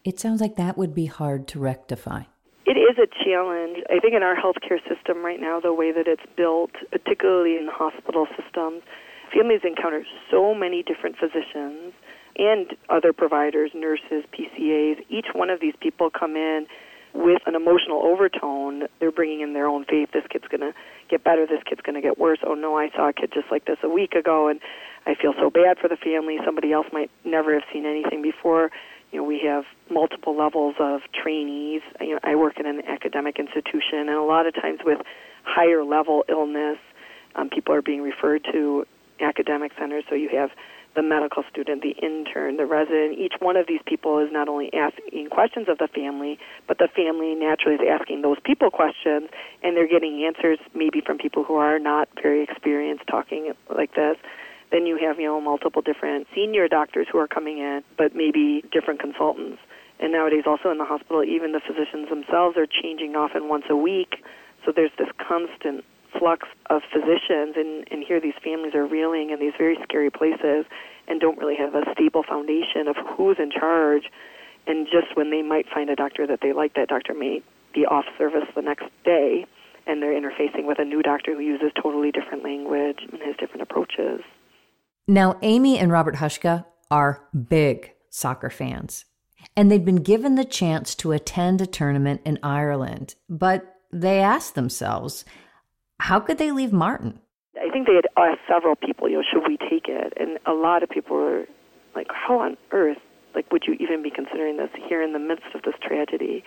It 0.05 0.19
sounds 0.19 0.41
like 0.41 0.57
that 0.57 0.79
would 0.79 0.95
be 0.95 1.07
hard 1.07 1.47
to 1.49 1.59
rectify. 1.59 2.23
it 2.67 2.79
is 2.79 2.97
a 2.99 3.07
challenge. 3.25 3.79
I 3.91 3.99
think 3.99 4.15
in 4.15 4.23
our 4.23 4.37
healthcare 4.37 4.79
system 4.89 5.25
right 5.25 5.41
now, 5.41 5.61
the 5.61 5.75
way 5.75 5.93
that 5.93 6.07
it's 6.07 6.23
built, 6.37 6.71
particularly 6.91 7.57
in 7.57 7.67
the 7.67 7.73
hospital 7.73 8.27
systems, 8.37 8.83
families 9.33 9.61
encounter 9.65 10.05
so 10.31 10.55
many 10.55 10.83
different 10.83 11.17
physicians 11.17 11.93
and 12.37 12.75
other 12.89 13.13
providers, 13.13 13.71
nurses, 13.75 14.25
PCAs. 14.33 15.05
Each 15.09 15.27
one 15.35 15.51
of 15.51 15.61
these 15.61 15.75
people 15.81 16.11
come 16.11 16.37
in 16.37 16.67
with 17.13 17.43
an 17.47 17.55
emotional 17.55 18.03
overtone. 18.05 18.85
They're 19.01 19.11
bringing 19.11 19.41
in 19.41 19.53
their 19.53 19.67
own 19.67 19.85
faith. 19.85 20.11
This 20.13 20.25
kid's 20.31 20.47
going 20.49 20.61
to 20.61 20.73
get 21.09 21.25
better. 21.25 21.47
This 21.47 21.63
kid's 21.69 21.81
going 21.81 21.97
to 21.97 22.01
get 22.01 22.19
worse. 22.19 22.39
Oh 22.47 22.55
no, 22.55 22.77
I 22.79 22.91
saw 22.95 23.09
a 23.09 23.13
kid 23.13 23.33
just 23.33 23.51
like 23.51 23.65
this 23.65 23.79
a 23.83 23.89
week 23.89 24.15
ago, 24.15 24.49
and 24.49 24.61
I 25.07 25.15
feel 25.15 25.35
so 25.39 25.51
bad 25.51 25.79
for 25.79 25.89
the 25.89 25.97
family. 25.97 26.39
Somebody 26.45 26.73
else 26.73 26.87
might 26.93 27.11
never 27.25 27.55
have 27.55 27.65
seen 27.73 27.85
anything 27.87 28.23
before. 28.23 28.71
You 29.11 29.19
know, 29.19 29.25
we 29.25 29.41
have 29.45 29.65
multiple 29.91 30.37
levels 30.37 30.77
of 30.79 31.01
trainees. 31.13 31.83
You 32.01 32.15
know, 32.15 32.21
I 32.23 32.37
work 32.37 32.61
in 32.61 32.67
an 32.67 32.83
academic 32.87 33.39
institution, 33.39 34.07
and 34.07 34.11
a 34.11 34.23
lot 34.23 34.47
of 34.47 34.55
times 34.55 34.81
with 34.85 35.01
higher 35.43 35.83
level 35.83 36.25
illness, 36.29 36.79
um, 37.35 37.51
people 37.51 37.75
are 37.75 37.83
being 37.83 38.03
referred 38.03 38.47
to 38.53 38.87
academic 39.21 39.73
centers. 39.79 40.05
So 40.09 40.15
you 40.15 40.29
have 40.37 40.51
the 40.95 41.03
medical 41.03 41.43
student, 41.51 41.83
the 41.83 41.95
intern, 42.03 42.57
the 42.57 42.67
resident. 42.67 43.19
Each 43.19 43.35
one 43.39 43.57
of 43.57 43.67
these 43.67 43.81
people 43.87 44.19
is 44.19 44.29
not 44.33 44.49
only 44.49 44.71
asking 44.75 45.29
questions 45.31 45.69
of 45.69 45.79
the 45.79 45.89
family, 45.89 46.39
but 46.67 46.79
the 46.79 46.89
family 46.89 47.35
naturally 47.35 47.77
is 47.77 47.81
asking 47.89 48.23
those 48.23 48.39
people 48.45 48.71
questions, 48.71 49.29
and 49.63 49.77
they're 49.77 49.89
getting 49.89 50.25
answers 50.25 50.59
maybe 50.75 51.01
from 51.01 51.19
people 51.19 51.45
who 51.45 51.55
are 51.55 51.79
not 51.79 52.09
very 52.21 52.43
experienced 52.43 53.05
talking 53.09 53.53
like 53.75 53.95
this. 53.95 54.17
Then 54.71 54.87
you 54.87 54.99
have, 54.99 55.19
you 55.19 55.27
know, 55.27 55.41
multiple 55.41 55.83
different 55.83 56.27
senior 56.35 56.69
doctors 56.69 57.07
who 57.11 57.19
are 57.19 57.29
coming 57.29 57.59
in, 57.59 57.83
but 57.97 58.15
maybe 58.15 58.65
different 58.73 59.01
consultants. 59.01 59.59
And 59.99 60.13
nowadays, 60.13 60.45
also 60.47 60.71
in 60.71 60.79
the 60.79 60.85
hospital, 60.85 61.23
even 61.23 61.53
the 61.53 61.61
physicians 61.61 62.09
themselves 62.09 62.57
are 62.57 62.67
changing 62.67 63.17
often 63.17 63.49
once 63.49 63.65
a 63.69 63.77
week. 63.77 64.25
So 64.65 64.73
there's 64.75 64.93
this 64.99 65.09
constant 65.19 65.85
flux 66.19 66.47
of 66.69 66.83
physicians, 66.93 67.55
and, 67.57 67.87
and 67.91 68.05
here 68.07 68.21
these 68.21 68.35
families 68.43 68.75
are 68.75 68.87
reeling 68.87 69.31
in 69.31 69.41
these 69.41 69.53
very 69.57 69.79
scary 69.83 70.11
places 70.11 70.65
and 71.09 71.21
don't 71.21 71.39
really 71.39 71.57
have 71.57 71.75
a 71.75 71.83
stable 71.93 72.23
foundation 72.23 72.89
of 72.89 72.97
who's 72.97 73.37
in 73.39 73.51
charge. 73.51 74.05
And 74.67 74.87
just 74.87 75.17
when 75.17 75.31
they 75.31 75.43
might 75.43 75.67
find 75.73 75.91
a 75.91 75.97
doctor 75.97 76.27
that 76.27 76.41
they 76.43 76.53
like, 76.53 76.75
that 76.75 76.89
doctor 76.89 77.15
may 77.15 77.43
be 77.75 77.87
off 77.87 78.05
service 78.19 78.49
the 78.55 78.63
next 78.63 78.87
day, 79.05 79.47
and 79.87 80.03
they're 80.03 80.13
interfacing 80.13 80.67
with 80.67 80.79
a 80.79 80.85
new 80.85 81.03
doctor 81.03 81.35
who 81.35 81.41
uses 81.41 81.73
totally 81.81 82.13
different 82.13 82.45
language 82.45 82.99
and 83.11 83.21
has 83.23 83.35
different 83.39 83.63
approaches. 83.63 84.21
Now, 85.09 85.39
Amy 85.43 85.79
and 85.79 85.91
Robert 85.91 86.17
Hushka 86.17 86.67
are 86.91 87.23
big 87.49 87.93
soccer 88.11 88.51
fans, 88.51 89.07
and 89.57 89.71
they'd 89.71 89.85
been 89.85 90.03
given 90.03 90.35
the 90.35 90.45
chance 90.45 90.95
to 90.97 91.13
attend 91.13 91.61
a 91.61 91.67
tournament 91.67 92.21
in 92.25 92.39
Ireland, 92.43 93.15
but 93.29 93.77
they 93.93 94.21
asked 94.21 94.55
themselves, 94.55 95.25
how 96.01 96.21
could 96.21 96.39
they 96.39 96.51
leave 96.51 96.73
Martin? 96.73 97.21
I 97.57 97.71
think 97.71 97.87
they 97.87 97.95
had 97.95 98.07
asked 98.17 98.41
several 98.49 98.75
people, 98.75 99.09
you 99.09 99.17
know, 99.17 99.23
should 99.23 99.47
we 99.47 99.57
take 99.57 99.87
it? 99.89 100.13
And 100.19 100.39
a 100.47 100.53
lot 100.53 100.83
of 100.83 100.89
people 100.89 101.17
were 101.17 101.45
like, 101.95 102.07
how 102.09 102.39
on 102.41 102.57
earth, 102.73 102.99
like, 103.35 103.51
would 103.53 103.65
you 103.67 103.75
even 103.75 104.03
be 104.03 104.11
considering 104.11 104.57
this 104.57 104.71
here 104.89 105.03
in 105.03 105.13
the 105.13 105.19
midst 105.19 105.55
of 105.55 105.63
this 105.63 105.75
tragedy? 105.83 106.43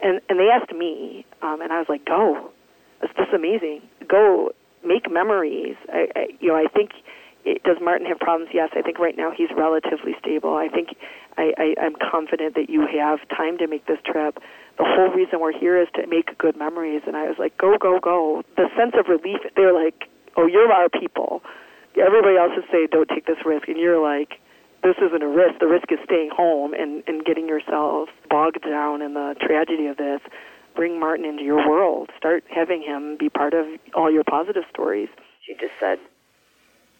And 0.00 0.20
and 0.28 0.38
they 0.38 0.48
asked 0.48 0.72
me, 0.72 1.26
um, 1.42 1.60
and 1.60 1.72
I 1.72 1.78
was 1.78 1.86
like, 1.88 2.04
go, 2.04 2.50
it's 3.02 3.12
just 3.16 3.32
amazing. 3.32 3.82
Go 4.08 4.50
make 4.84 5.10
memories. 5.10 5.76
I, 5.88 6.08
I 6.16 6.26
you 6.40 6.48
know, 6.48 6.56
I 6.56 6.66
think. 6.72 6.90
It, 7.44 7.62
does 7.64 7.78
Martin 7.82 8.06
have 8.06 8.18
problems? 8.18 8.50
Yes, 8.54 8.70
I 8.76 8.82
think 8.82 8.98
right 8.98 9.16
now 9.16 9.32
he's 9.36 9.48
relatively 9.56 10.14
stable. 10.20 10.54
I 10.54 10.68
think 10.68 10.94
I, 11.36 11.52
I, 11.58 11.74
I'm 11.80 11.94
confident 11.98 12.54
that 12.54 12.70
you 12.70 12.86
have 12.86 13.18
time 13.28 13.58
to 13.58 13.66
make 13.66 13.86
this 13.86 13.98
trip 14.04 14.38
the 14.78 14.84
whole 14.84 15.10
reason 15.10 15.40
we're 15.40 15.56
here 15.56 15.80
is 15.80 15.88
to 15.94 16.06
make 16.06 16.36
good 16.38 16.56
memories. 16.56 17.02
And 17.06 17.16
I 17.16 17.28
was 17.28 17.36
like, 17.38 17.56
go, 17.58 17.76
go, 17.78 18.00
go. 18.00 18.42
The 18.56 18.68
sense 18.76 18.94
of 18.98 19.08
relief, 19.08 19.40
they're 19.56 19.74
like, 19.74 20.08
oh, 20.36 20.46
you're 20.46 20.72
our 20.72 20.88
people. 20.88 21.42
Everybody 21.98 22.36
else 22.36 22.52
is 22.56 22.64
saying, 22.72 22.88
don't 22.90 23.08
take 23.08 23.26
this 23.26 23.36
risk. 23.44 23.68
And 23.68 23.76
you're 23.76 24.00
like, 24.00 24.40
this 24.82 24.96
isn't 24.98 25.22
a 25.22 25.28
risk. 25.28 25.60
The 25.60 25.68
risk 25.68 25.92
is 25.92 25.98
staying 26.04 26.30
home 26.34 26.72
and, 26.74 27.04
and 27.06 27.24
getting 27.24 27.48
yourself 27.48 28.08
bogged 28.30 28.62
down 28.62 29.02
in 29.02 29.14
the 29.14 29.36
tragedy 29.40 29.86
of 29.86 29.98
this. 29.98 30.20
Bring 30.74 30.98
Martin 30.98 31.26
into 31.26 31.44
your 31.44 31.68
world. 31.68 32.10
Start 32.16 32.44
having 32.48 32.82
him 32.82 33.16
be 33.20 33.28
part 33.28 33.52
of 33.52 33.66
all 33.94 34.10
your 34.10 34.24
positive 34.24 34.64
stories. 34.72 35.08
She 35.46 35.52
just 35.54 35.74
said, 35.78 35.98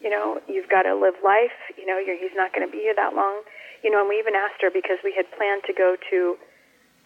you 0.02 0.10
know, 0.10 0.42
you've 0.50 0.68
got 0.68 0.82
to 0.82 0.94
live 0.98 1.14
life. 1.24 1.54
You 1.78 1.86
know, 1.86 1.98
you're, 1.98 2.18
he's 2.18 2.34
not 2.34 2.52
going 2.52 2.66
to 2.66 2.70
be 2.70 2.82
here 2.82 2.94
that 2.94 3.14
long. 3.14 3.42
You 3.82 3.90
know, 3.90 4.00
and 4.00 4.08
we 4.08 4.18
even 4.18 4.34
asked 4.34 4.60
her 4.60 4.70
because 4.70 4.98
we 5.02 5.14
had 5.16 5.30
planned 5.38 5.62
to 5.66 5.72
go 5.72 5.96
to 6.10 6.36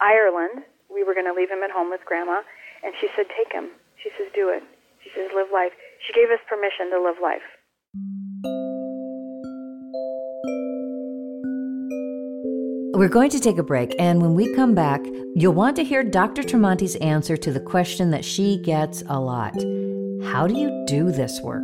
Ireland. 0.01 0.65
We 0.89 1.03
were 1.03 1.13
going 1.13 1.29
to 1.29 1.33
leave 1.33 1.49
him 1.49 1.61
at 1.63 1.71
home 1.71 1.89
with 1.89 2.01
Grandma, 2.05 2.41
and 2.83 2.93
she 2.99 3.07
said, 3.15 3.25
"Take 3.37 3.53
him." 3.53 3.69
She 4.01 4.09
says, 4.17 4.27
"Do 4.33 4.49
it." 4.49 4.63
She 5.03 5.09
says, 5.13 5.29
"Live 5.33 5.53
life." 5.53 5.73
She 6.05 6.13
gave 6.13 6.29
us 6.29 6.41
permission 6.49 6.89
to 6.91 7.01
live 7.01 7.17
life. 7.21 7.45
We're 12.97 13.09
going 13.09 13.29
to 13.29 13.39
take 13.39 13.59
a 13.59 13.63
break, 13.63 13.95
and 13.99 14.21
when 14.21 14.33
we 14.33 14.53
come 14.55 14.73
back, 14.73 15.01
you'll 15.35 15.53
want 15.53 15.75
to 15.75 15.83
hear 15.83 16.03
Dr. 16.03 16.41
Tremonti's 16.41 16.95
answer 16.95 17.37
to 17.37 17.51
the 17.51 17.59
question 17.59 18.09
that 18.09 18.25
she 18.25 18.57
gets 18.63 19.03
a 19.07 19.19
lot 19.19 19.53
How 20.31 20.47
do 20.47 20.55
you 20.55 20.85
do 20.87 21.11
this 21.11 21.39
work? 21.41 21.63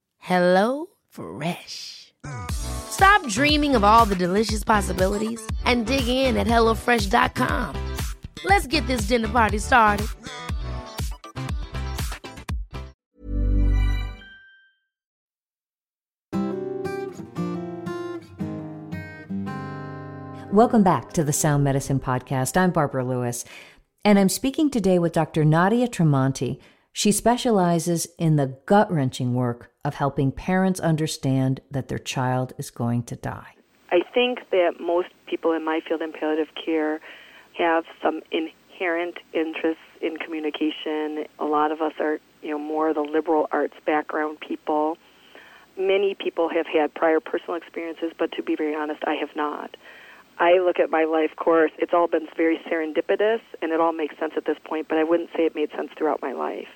Hello 0.23 0.85
Fresh. 1.09 2.13
Stop 2.51 3.27
dreaming 3.27 3.75
of 3.75 3.83
all 3.83 4.05
the 4.05 4.15
delicious 4.15 4.63
possibilities 4.63 5.41
and 5.65 5.87
dig 5.87 6.07
in 6.07 6.37
at 6.37 6.45
HelloFresh.com. 6.45 7.75
Let's 8.45 8.67
get 8.67 8.85
this 8.85 9.07
dinner 9.07 9.29
party 9.29 9.57
started. 9.57 10.05
Welcome 20.51 20.83
back 20.83 21.13
to 21.13 21.23
the 21.23 21.33
Sound 21.33 21.63
Medicine 21.63 21.99
Podcast. 21.99 22.55
I'm 22.57 22.69
Barbara 22.69 23.03
Lewis, 23.03 23.43
and 24.05 24.19
I'm 24.19 24.29
speaking 24.29 24.69
today 24.69 24.99
with 24.99 25.13
Dr. 25.13 25.43
Nadia 25.43 25.87
Tremonti. 25.87 26.59
She 26.93 27.11
specializes 27.11 28.07
in 28.17 28.35
the 28.35 28.57
gut 28.65 28.91
wrenching 28.91 29.33
work 29.33 29.71
of 29.83 29.95
helping 29.95 30.31
parents 30.31 30.79
understand 30.79 31.61
that 31.71 31.87
their 31.87 31.97
child 31.97 32.53
is 32.57 32.69
going 32.69 33.03
to 33.03 33.15
die. 33.15 33.55
I 33.91 34.01
think 34.13 34.39
that 34.51 34.73
most 34.79 35.09
people 35.27 35.53
in 35.53 35.63
my 35.63 35.79
field 35.87 36.01
in 36.01 36.11
palliative 36.11 36.53
care 36.53 36.99
have 37.57 37.85
some 38.01 38.21
inherent 38.31 39.17
interests 39.33 39.83
in 40.01 40.17
communication. 40.17 41.25
A 41.39 41.45
lot 41.45 41.71
of 41.71 41.81
us 41.81 41.93
are, 41.99 42.19
you 42.41 42.51
know, 42.51 42.59
more 42.59 42.93
the 42.93 43.01
liberal 43.01 43.47
arts 43.51 43.75
background 43.85 44.39
people. 44.45 44.97
Many 45.77 46.13
people 46.13 46.49
have 46.49 46.65
had 46.67 46.93
prior 46.93 47.19
personal 47.19 47.55
experiences, 47.55 48.11
but 48.19 48.31
to 48.33 48.43
be 48.43 48.55
very 48.55 48.75
honest, 48.75 49.01
I 49.07 49.15
have 49.15 49.35
not. 49.35 49.75
I 50.39 50.59
look 50.59 50.79
at 50.79 50.89
my 50.89 51.05
life 51.05 51.35
course, 51.35 51.71
it's 51.77 51.93
all 51.93 52.07
been 52.07 52.27
very 52.35 52.59
serendipitous 52.69 53.41
and 53.61 53.71
it 53.71 53.79
all 53.79 53.93
makes 53.93 54.17
sense 54.19 54.33
at 54.35 54.45
this 54.45 54.57
point, 54.65 54.87
but 54.89 54.97
I 54.97 55.03
wouldn't 55.03 55.29
say 55.35 55.43
it 55.45 55.55
made 55.55 55.69
sense 55.71 55.89
throughout 55.97 56.21
my 56.21 56.33
life. 56.33 56.67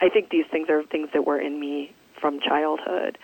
I 0.00 0.08
think 0.08 0.30
these 0.30 0.46
things 0.50 0.68
are 0.70 0.82
things 0.84 1.08
that 1.12 1.26
were 1.26 1.40
in 1.40 1.58
me 1.60 1.92
from 2.20 2.40
childhood. 2.40 3.18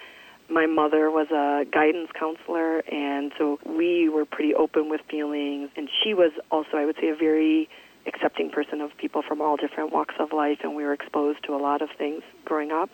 my 0.49 0.67
mother 0.67 1.11
was 1.11 1.29
a 1.31 1.65
guidance 1.71 2.11
counselor, 2.19 2.81
and 2.81 3.33
so 3.39 3.59
we 3.65 4.11
were 4.11 4.27
pretty 4.27 4.55
open 4.55 4.91
with 4.91 5.01
feelings. 5.11 5.71
And 5.75 5.89
she 6.03 6.13
was 6.13 6.33
also, 6.51 6.77
I 6.77 6.85
would 6.85 6.97
say, 7.01 7.09
a 7.09 7.15
very 7.17 7.69
accepting 8.07 8.51
person 8.51 8.83
of 8.83 8.91
people 8.99 9.23
from 9.27 9.41
all 9.41 9.57
different 9.57 9.93
walks 9.93 10.15
of 10.19 10.33
life, 10.33 10.59
and 10.63 10.77
we 10.77 10.85
were 10.85 10.93
exposed 10.93 11.43
to 11.45 11.55
a 11.55 11.57
lot 11.57 11.81
of 11.81 11.89
things 11.97 12.23
growing 12.45 12.73
up. 12.73 12.91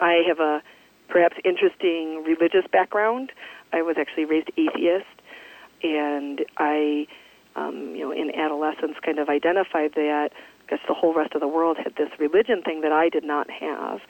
I 0.00 0.22
have 0.26 0.40
a 0.40 0.62
perhaps 1.08 1.36
interesting 1.44 2.24
religious 2.24 2.66
background. 2.72 3.32
I 3.72 3.82
was 3.82 3.96
actually 3.98 4.24
raised 4.24 4.50
atheist, 4.56 5.04
and 5.82 6.40
I, 6.56 7.06
um, 7.54 7.94
you 7.94 8.00
know, 8.00 8.12
in 8.12 8.34
adolescence, 8.34 8.96
kind 9.04 9.18
of 9.18 9.28
identified 9.28 9.92
that 9.94 10.30
because 10.72 10.86
the 10.88 10.94
whole 10.94 11.12
rest 11.12 11.34
of 11.34 11.40
the 11.40 11.48
world 11.48 11.76
had 11.76 11.94
this 11.96 12.08
religion 12.18 12.62
thing 12.62 12.80
that 12.80 12.92
I 12.92 13.08
did 13.08 13.24
not 13.24 13.50
have, 13.50 14.00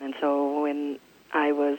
and 0.00 0.14
so 0.20 0.62
when 0.62 0.98
I 1.32 1.52
was 1.52 1.78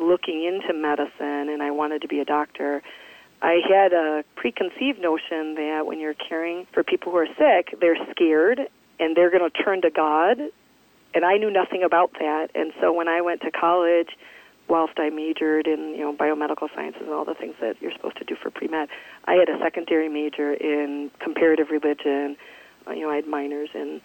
looking 0.00 0.44
into 0.44 0.74
medicine 0.74 1.48
and 1.48 1.62
I 1.62 1.70
wanted 1.70 2.02
to 2.02 2.08
be 2.08 2.18
a 2.18 2.24
doctor, 2.24 2.82
I 3.40 3.60
had 3.68 3.92
a 3.92 4.24
preconceived 4.34 5.00
notion 5.00 5.54
that 5.54 5.82
when 5.86 6.00
you're 6.00 6.14
caring 6.14 6.66
for 6.72 6.82
people 6.82 7.12
who 7.12 7.18
are 7.18 7.28
sick, 7.38 7.78
they're 7.80 7.96
scared 8.10 8.60
and 8.98 9.16
they're 9.16 9.30
going 9.30 9.48
to 9.48 9.62
turn 9.62 9.82
to 9.82 9.90
God. 9.90 10.38
And 11.14 11.24
I 11.24 11.36
knew 11.36 11.50
nothing 11.50 11.84
about 11.84 12.12
that. 12.14 12.48
And 12.54 12.72
so 12.80 12.92
when 12.92 13.06
I 13.06 13.20
went 13.20 13.42
to 13.42 13.50
college, 13.50 14.10
whilst 14.68 14.98
I 14.98 15.10
majored 15.10 15.66
in 15.66 15.94
you 15.96 16.00
know 16.00 16.12
biomedical 16.12 16.68
sciences 16.74 17.02
and 17.02 17.10
all 17.10 17.24
the 17.24 17.34
things 17.34 17.54
that 17.60 17.80
you're 17.80 17.92
supposed 17.92 18.18
to 18.18 18.24
do 18.24 18.36
for 18.40 18.50
pre 18.50 18.68
med, 18.68 18.88
I 19.24 19.34
had 19.34 19.48
a 19.48 19.58
secondary 19.62 20.08
major 20.08 20.52
in 20.52 21.10
comparative 21.20 21.70
religion. 21.70 22.36
You 22.94 23.02
know, 23.02 23.10
I 23.10 23.16
had 23.16 23.26
minors 23.26 23.70
in 23.74 24.00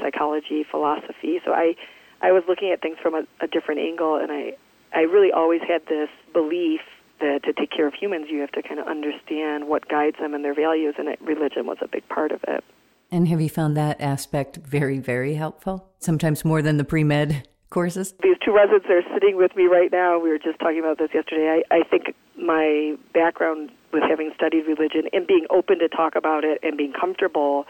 psychology, 0.00 0.64
philosophy. 0.68 1.40
So 1.44 1.52
I 1.52 1.74
I 2.20 2.32
was 2.32 2.42
looking 2.48 2.70
at 2.72 2.82
things 2.82 2.98
from 3.00 3.14
a, 3.14 3.22
a 3.40 3.46
different 3.46 3.80
angle, 3.80 4.16
and 4.16 4.30
I 4.32 4.52
I 4.92 5.00
really 5.00 5.32
always 5.32 5.60
had 5.62 5.86
this 5.86 6.08
belief 6.32 6.80
that 7.20 7.42
to 7.44 7.52
take 7.52 7.70
care 7.70 7.86
of 7.86 7.94
humans, 7.94 8.26
you 8.30 8.40
have 8.40 8.52
to 8.52 8.62
kind 8.62 8.78
of 8.78 8.86
understand 8.86 9.68
what 9.68 9.88
guides 9.88 10.16
them 10.18 10.34
and 10.34 10.44
their 10.44 10.54
values, 10.54 10.94
and 10.98 11.08
it, 11.08 11.20
religion 11.20 11.66
was 11.66 11.78
a 11.82 11.88
big 11.88 12.08
part 12.08 12.32
of 12.32 12.40
it. 12.46 12.64
And 13.10 13.28
have 13.28 13.40
you 13.40 13.48
found 13.48 13.76
that 13.76 14.00
aspect 14.00 14.56
very, 14.56 14.98
very 14.98 15.34
helpful? 15.34 15.88
Sometimes 15.98 16.44
more 16.44 16.62
than 16.62 16.76
the 16.76 16.84
pre 16.84 17.04
med 17.04 17.48
courses? 17.70 18.14
These 18.22 18.36
two 18.44 18.54
residents 18.54 18.86
are 18.88 19.02
sitting 19.14 19.36
with 19.36 19.54
me 19.56 19.64
right 19.64 19.90
now. 19.90 20.18
We 20.18 20.28
were 20.28 20.38
just 20.38 20.58
talking 20.58 20.78
about 20.78 20.98
this 20.98 21.10
yesterday. 21.14 21.62
I, 21.70 21.76
I 21.76 21.82
think 21.88 22.14
my 22.36 22.96
background 23.14 23.70
with 23.92 24.02
having 24.08 24.30
studied 24.34 24.66
religion 24.66 25.08
and 25.12 25.26
being 25.26 25.46
open 25.50 25.78
to 25.80 25.88
talk 25.88 26.14
about 26.14 26.44
it 26.44 26.60
and 26.62 26.76
being 26.76 26.92
comfortable 26.92 27.66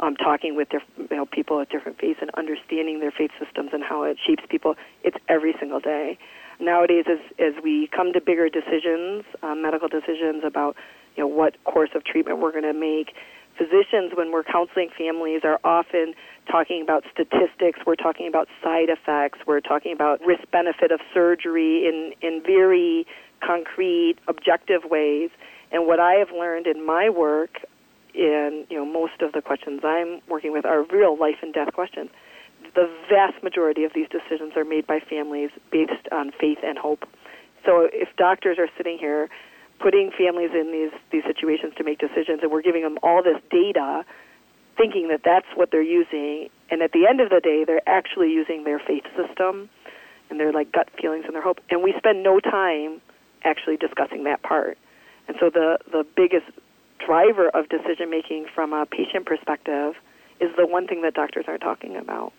um, 0.00 0.16
talking 0.16 0.56
with 0.56 0.68
you 0.72 0.80
know, 1.10 1.26
people 1.26 1.60
at 1.60 1.68
different 1.70 1.98
faiths 1.98 2.20
and 2.20 2.30
understanding 2.36 3.00
their 3.00 3.10
faith 3.10 3.30
systems 3.42 3.70
and 3.72 3.82
how 3.82 4.02
it 4.04 4.16
shapes 4.24 4.44
people, 4.48 4.76
it's 5.02 5.16
every 5.28 5.54
single 5.58 5.80
day 5.80 6.18
nowadays 6.60 7.04
as 7.08 7.18
as 7.38 7.54
we 7.62 7.88
come 7.88 8.12
to 8.12 8.20
bigger 8.20 8.48
decisions, 8.48 9.24
um, 9.42 9.62
medical 9.62 9.88
decisions 9.88 10.42
about 10.44 10.76
you 11.16 11.22
know 11.22 11.26
what 11.26 11.62
course 11.64 11.90
of 11.94 12.04
treatment 12.04 12.38
we're 12.38 12.52
going 12.52 12.64
to 12.64 12.78
make, 12.78 13.14
physicians 13.56 14.12
when 14.14 14.32
we're 14.32 14.44
counseling 14.44 14.90
families 14.96 15.42
are 15.44 15.60
often 15.64 16.14
talking 16.50 16.82
about 16.82 17.04
statistics, 17.12 17.80
we're 17.86 17.96
talking 17.96 18.28
about 18.28 18.48
side 18.62 18.88
effects, 18.88 19.38
we're 19.46 19.60
talking 19.60 19.92
about 19.92 20.20
risk 20.24 20.42
benefit 20.50 20.90
of 20.90 21.00
surgery 21.12 21.86
in 21.86 22.12
in 22.20 22.42
very 22.42 23.06
concrete, 23.44 24.16
objective 24.26 24.82
ways. 24.84 25.30
And 25.70 25.86
what 25.86 26.00
I 26.00 26.14
have 26.14 26.30
learned 26.30 26.66
in 26.66 26.84
my 26.84 27.10
work 27.10 27.58
in 28.14 28.66
you 28.70 28.76
know 28.76 28.84
most 28.84 29.20
of 29.20 29.32
the 29.32 29.42
questions 29.42 29.80
I'm 29.84 30.20
working 30.28 30.52
with 30.52 30.64
are 30.64 30.84
real 30.84 31.18
life 31.18 31.36
and 31.42 31.52
death 31.52 31.72
questions 31.72 32.10
the 32.74 32.90
vast 33.08 33.42
majority 33.42 33.84
of 33.84 33.92
these 33.94 34.08
decisions 34.08 34.52
are 34.56 34.64
made 34.64 34.86
by 34.86 35.00
families 35.00 35.50
based 35.70 36.08
on 36.12 36.32
faith 36.38 36.58
and 36.62 36.78
hope. 36.78 37.04
So 37.64 37.88
if 37.92 38.08
doctors 38.16 38.58
are 38.58 38.68
sitting 38.76 38.98
here 38.98 39.28
putting 39.80 40.10
families 40.10 40.50
in 40.52 40.72
these 40.72 40.98
these 41.12 41.22
situations 41.24 41.72
to 41.76 41.84
make 41.84 41.98
decisions 41.98 42.40
and 42.42 42.50
we're 42.50 42.62
giving 42.62 42.82
them 42.82 42.98
all 43.02 43.22
this 43.22 43.40
data 43.50 44.04
thinking 44.76 45.08
that 45.08 45.20
that's 45.24 45.46
what 45.54 45.70
they're 45.70 45.82
using 45.82 46.48
and 46.70 46.82
at 46.82 46.90
the 46.92 47.06
end 47.06 47.20
of 47.20 47.30
the 47.30 47.40
day 47.40 47.64
they're 47.64 47.86
actually 47.88 48.30
using 48.30 48.64
their 48.64 48.80
faith 48.80 49.04
system 49.16 49.70
and 50.30 50.40
their 50.40 50.52
like 50.52 50.72
gut 50.72 50.88
feelings 51.00 51.24
and 51.26 51.34
their 51.34 51.42
hope 51.42 51.60
and 51.70 51.82
we 51.82 51.94
spend 51.96 52.24
no 52.24 52.40
time 52.40 53.00
actually 53.44 53.76
discussing 53.76 54.24
that 54.24 54.42
part. 54.42 54.76
And 55.28 55.36
so 55.38 55.48
the 55.48 55.78
the 55.92 56.04
biggest 56.16 56.46
driver 56.98 57.48
of 57.50 57.68
decision 57.68 58.10
making 58.10 58.46
from 58.54 58.72
a 58.72 58.86
patient 58.86 59.26
perspective 59.26 59.94
is 60.40 60.50
the 60.56 60.66
one 60.66 60.86
thing 60.86 61.02
that 61.02 61.14
doctors 61.14 61.44
aren't 61.48 61.62
talking 61.62 61.96
about. 61.96 62.32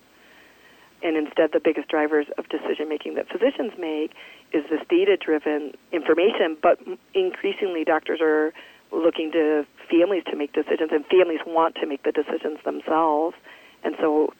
And 1.02 1.16
instead 1.16 1.52
the 1.54 1.62
biggest 1.64 1.88
drivers 1.88 2.28
of 2.38 2.50
decision 2.50 2.90
making 2.90 3.16
that 3.16 3.28
physicians 3.30 3.72
make 3.80 4.12
is 4.52 4.64
this 4.70 4.82
data 4.90 5.16
driven 5.18 5.74
information 5.92 6.58
but 6.62 6.80
increasingly 7.14 7.84
doctors 7.86 8.20
are 8.22 8.54
looking 8.92 9.32
to 9.32 9.66
families 9.90 10.24
to 10.30 10.36
make 10.36 10.52
decisions 10.54 10.92
and 10.92 11.06
families 11.06 11.40
want 11.46 11.76
to 11.76 11.88
make 11.88 12.04
the 12.04 12.12
decisions 12.12 12.60
themselves. 12.66 13.36
And 13.84 13.96
so 14.00 14.34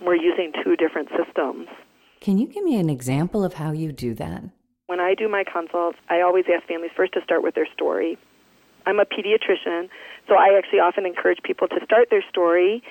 we're 0.00 0.16
using 0.16 0.52
two 0.62 0.76
different 0.76 1.08
systems. 1.16 1.66
Can 2.20 2.38
you 2.38 2.46
give 2.46 2.62
me 2.62 2.78
an 2.78 2.90
example 2.90 3.44
of 3.44 3.54
how 3.54 3.72
you 3.72 3.92
do 3.92 4.14
that? 4.14 4.44
When 4.86 5.00
i 5.00 5.14
do 5.14 5.28
my 5.28 5.44
consults 5.44 5.98
i 6.08 6.22
always 6.22 6.46
ask 6.52 6.66
families 6.66 6.92
first 6.96 7.12
to 7.12 7.20
start 7.22 7.42
with 7.42 7.54
their 7.54 7.68
story 7.74 8.16
i'm 8.88 8.98
a 8.98 9.04
pediatrician 9.04 9.88
so 10.26 10.34
i 10.34 10.56
actually 10.56 10.80
often 10.80 11.04
encourage 11.06 11.38
people 11.44 11.68
to 11.68 11.78
start 11.84 12.08
their 12.10 12.24
story 12.28 12.82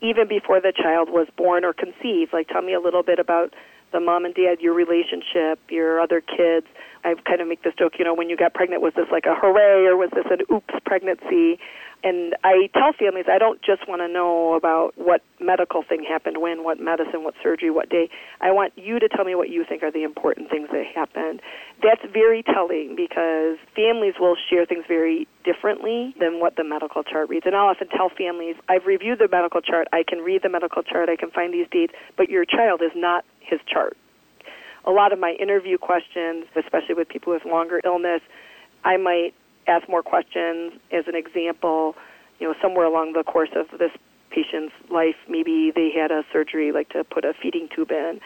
even 0.00 0.28
before 0.28 0.60
the 0.60 0.72
child 0.72 1.08
was 1.10 1.26
born 1.36 1.64
or 1.64 1.72
conceived. 1.72 2.32
Like, 2.32 2.48
tell 2.48 2.62
me 2.62 2.74
a 2.74 2.80
little 2.80 3.02
bit 3.02 3.18
about 3.18 3.54
the 3.92 4.00
mom 4.00 4.24
and 4.24 4.34
dad, 4.34 4.60
your 4.60 4.74
relationship, 4.74 5.58
your 5.68 6.00
other 6.00 6.20
kids. 6.20 6.66
I 7.04 7.14
kind 7.24 7.40
of 7.40 7.46
make 7.46 7.62
this 7.62 7.74
joke, 7.78 7.94
you 7.98 8.04
know, 8.04 8.14
when 8.14 8.28
you 8.28 8.36
got 8.36 8.52
pregnant, 8.52 8.82
was 8.82 8.92
this 8.96 9.06
like 9.12 9.26
a 9.26 9.34
hooray 9.34 9.86
or 9.86 9.96
was 9.96 10.10
this 10.12 10.26
an 10.30 10.40
oops 10.52 10.74
pregnancy? 10.84 11.58
And 12.04 12.36
I 12.44 12.68
tell 12.74 12.92
families 12.92 13.24
I 13.30 13.38
don't 13.38 13.60
just 13.62 13.88
want 13.88 14.02
to 14.02 14.08
know 14.08 14.54
about 14.54 14.92
what 14.96 15.22
medical 15.40 15.82
thing 15.82 16.04
happened 16.06 16.40
when, 16.40 16.62
what 16.62 16.78
medicine, 16.78 17.24
what 17.24 17.34
surgery, 17.42 17.70
what 17.70 17.88
day. 17.88 18.10
I 18.40 18.50
want 18.52 18.72
you 18.76 18.98
to 18.98 19.08
tell 19.08 19.24
me 19.24 19.34
what 19.34 19.48
you 19.48 19.64
think 19.66 19.82
are 19.82 19.90
the 19.90 20.02
important 20.02 20.50
things 20.50 20.68
that 20.72 20.84
happened. 20.94 21.40
That's 21.82 22.02
very 22.12 22.42
telling 22.42 22.94
because 22.96 23.56
families 23.74 24.14
will 24.20 24.36
share 24.50 24.66
things 24.66 24.84
very 24.86 25.26
differently 25.44 26.14
than 26.20 26.38
what 26.38 26.56
the 26.56 26.64
medical 26.64 27.02
chart 27.02 27.28
reads. 27.28 27.46
And 27.46 27.56
I'll 27.56 27.68
often 27.68 27.88
tell 27.88 28.10
families, 28.10 28.56
I've 28.68 28.86
reviewed 28.86 29.18
the 29.18 29.28
medical 29.30 29.60
chart, 29.60 29.88
I 29.92 30.04
can 30.06 30.20
read 30.20 30.42
the 30.42 30.48
medical 30.48 30.82
chart, 30.82 31.08
I 31.08 31.16
can 31.16 31.30
find 31.30 31.52
these 31.52 31.66
dates, 31.70 31.94
but 32.16 32.28
your 32.28 32.44
child 32.44 32.82
is 32.82 32.92
not 32.94 33.24
his 33.48 33.60
chart. 33.66 33.96
A 34.84 34.90
lot 34.90 35.12
of 35.12 35.18
my 35.18 35.32
interview 35.40 35.78
questions, 35.78 36.46
especially 36.54 36.94
with 36.94 37.08
people 37.08 37.32
with 37.32 37.44
longer 37.44 37.80
illness, 37.84 38.20
I 38.84 38.96
might 38.96 39.34
ask 39.66 39.88
more 39.88 40.02
questions. 40.02 40.74
As 40.92 41.04
an 41.08 41.16
example, 41.16 41.96
you 42.38 42.46
know, 42.46 42.54
somewhere 42.62 42.84
along 42.84 43.14
the 43.14 43.24
course 43.24 43.50
of 43.56 43.66
this 43.78 43.90
patient's 44.30 44.74
life, 44.90 45.16
maybe 45.28 45.72
they 45.74 45.90
had 45.90 46.10
a 46.10 46.22
surgery 46.32 46.70
like 46.72 46.88
to 46.90 47.02
put 47.02 47.24
a 47.24 47.32
feeding 47.40 47.68
tube 47.74 47.90
in. 47.90 48.20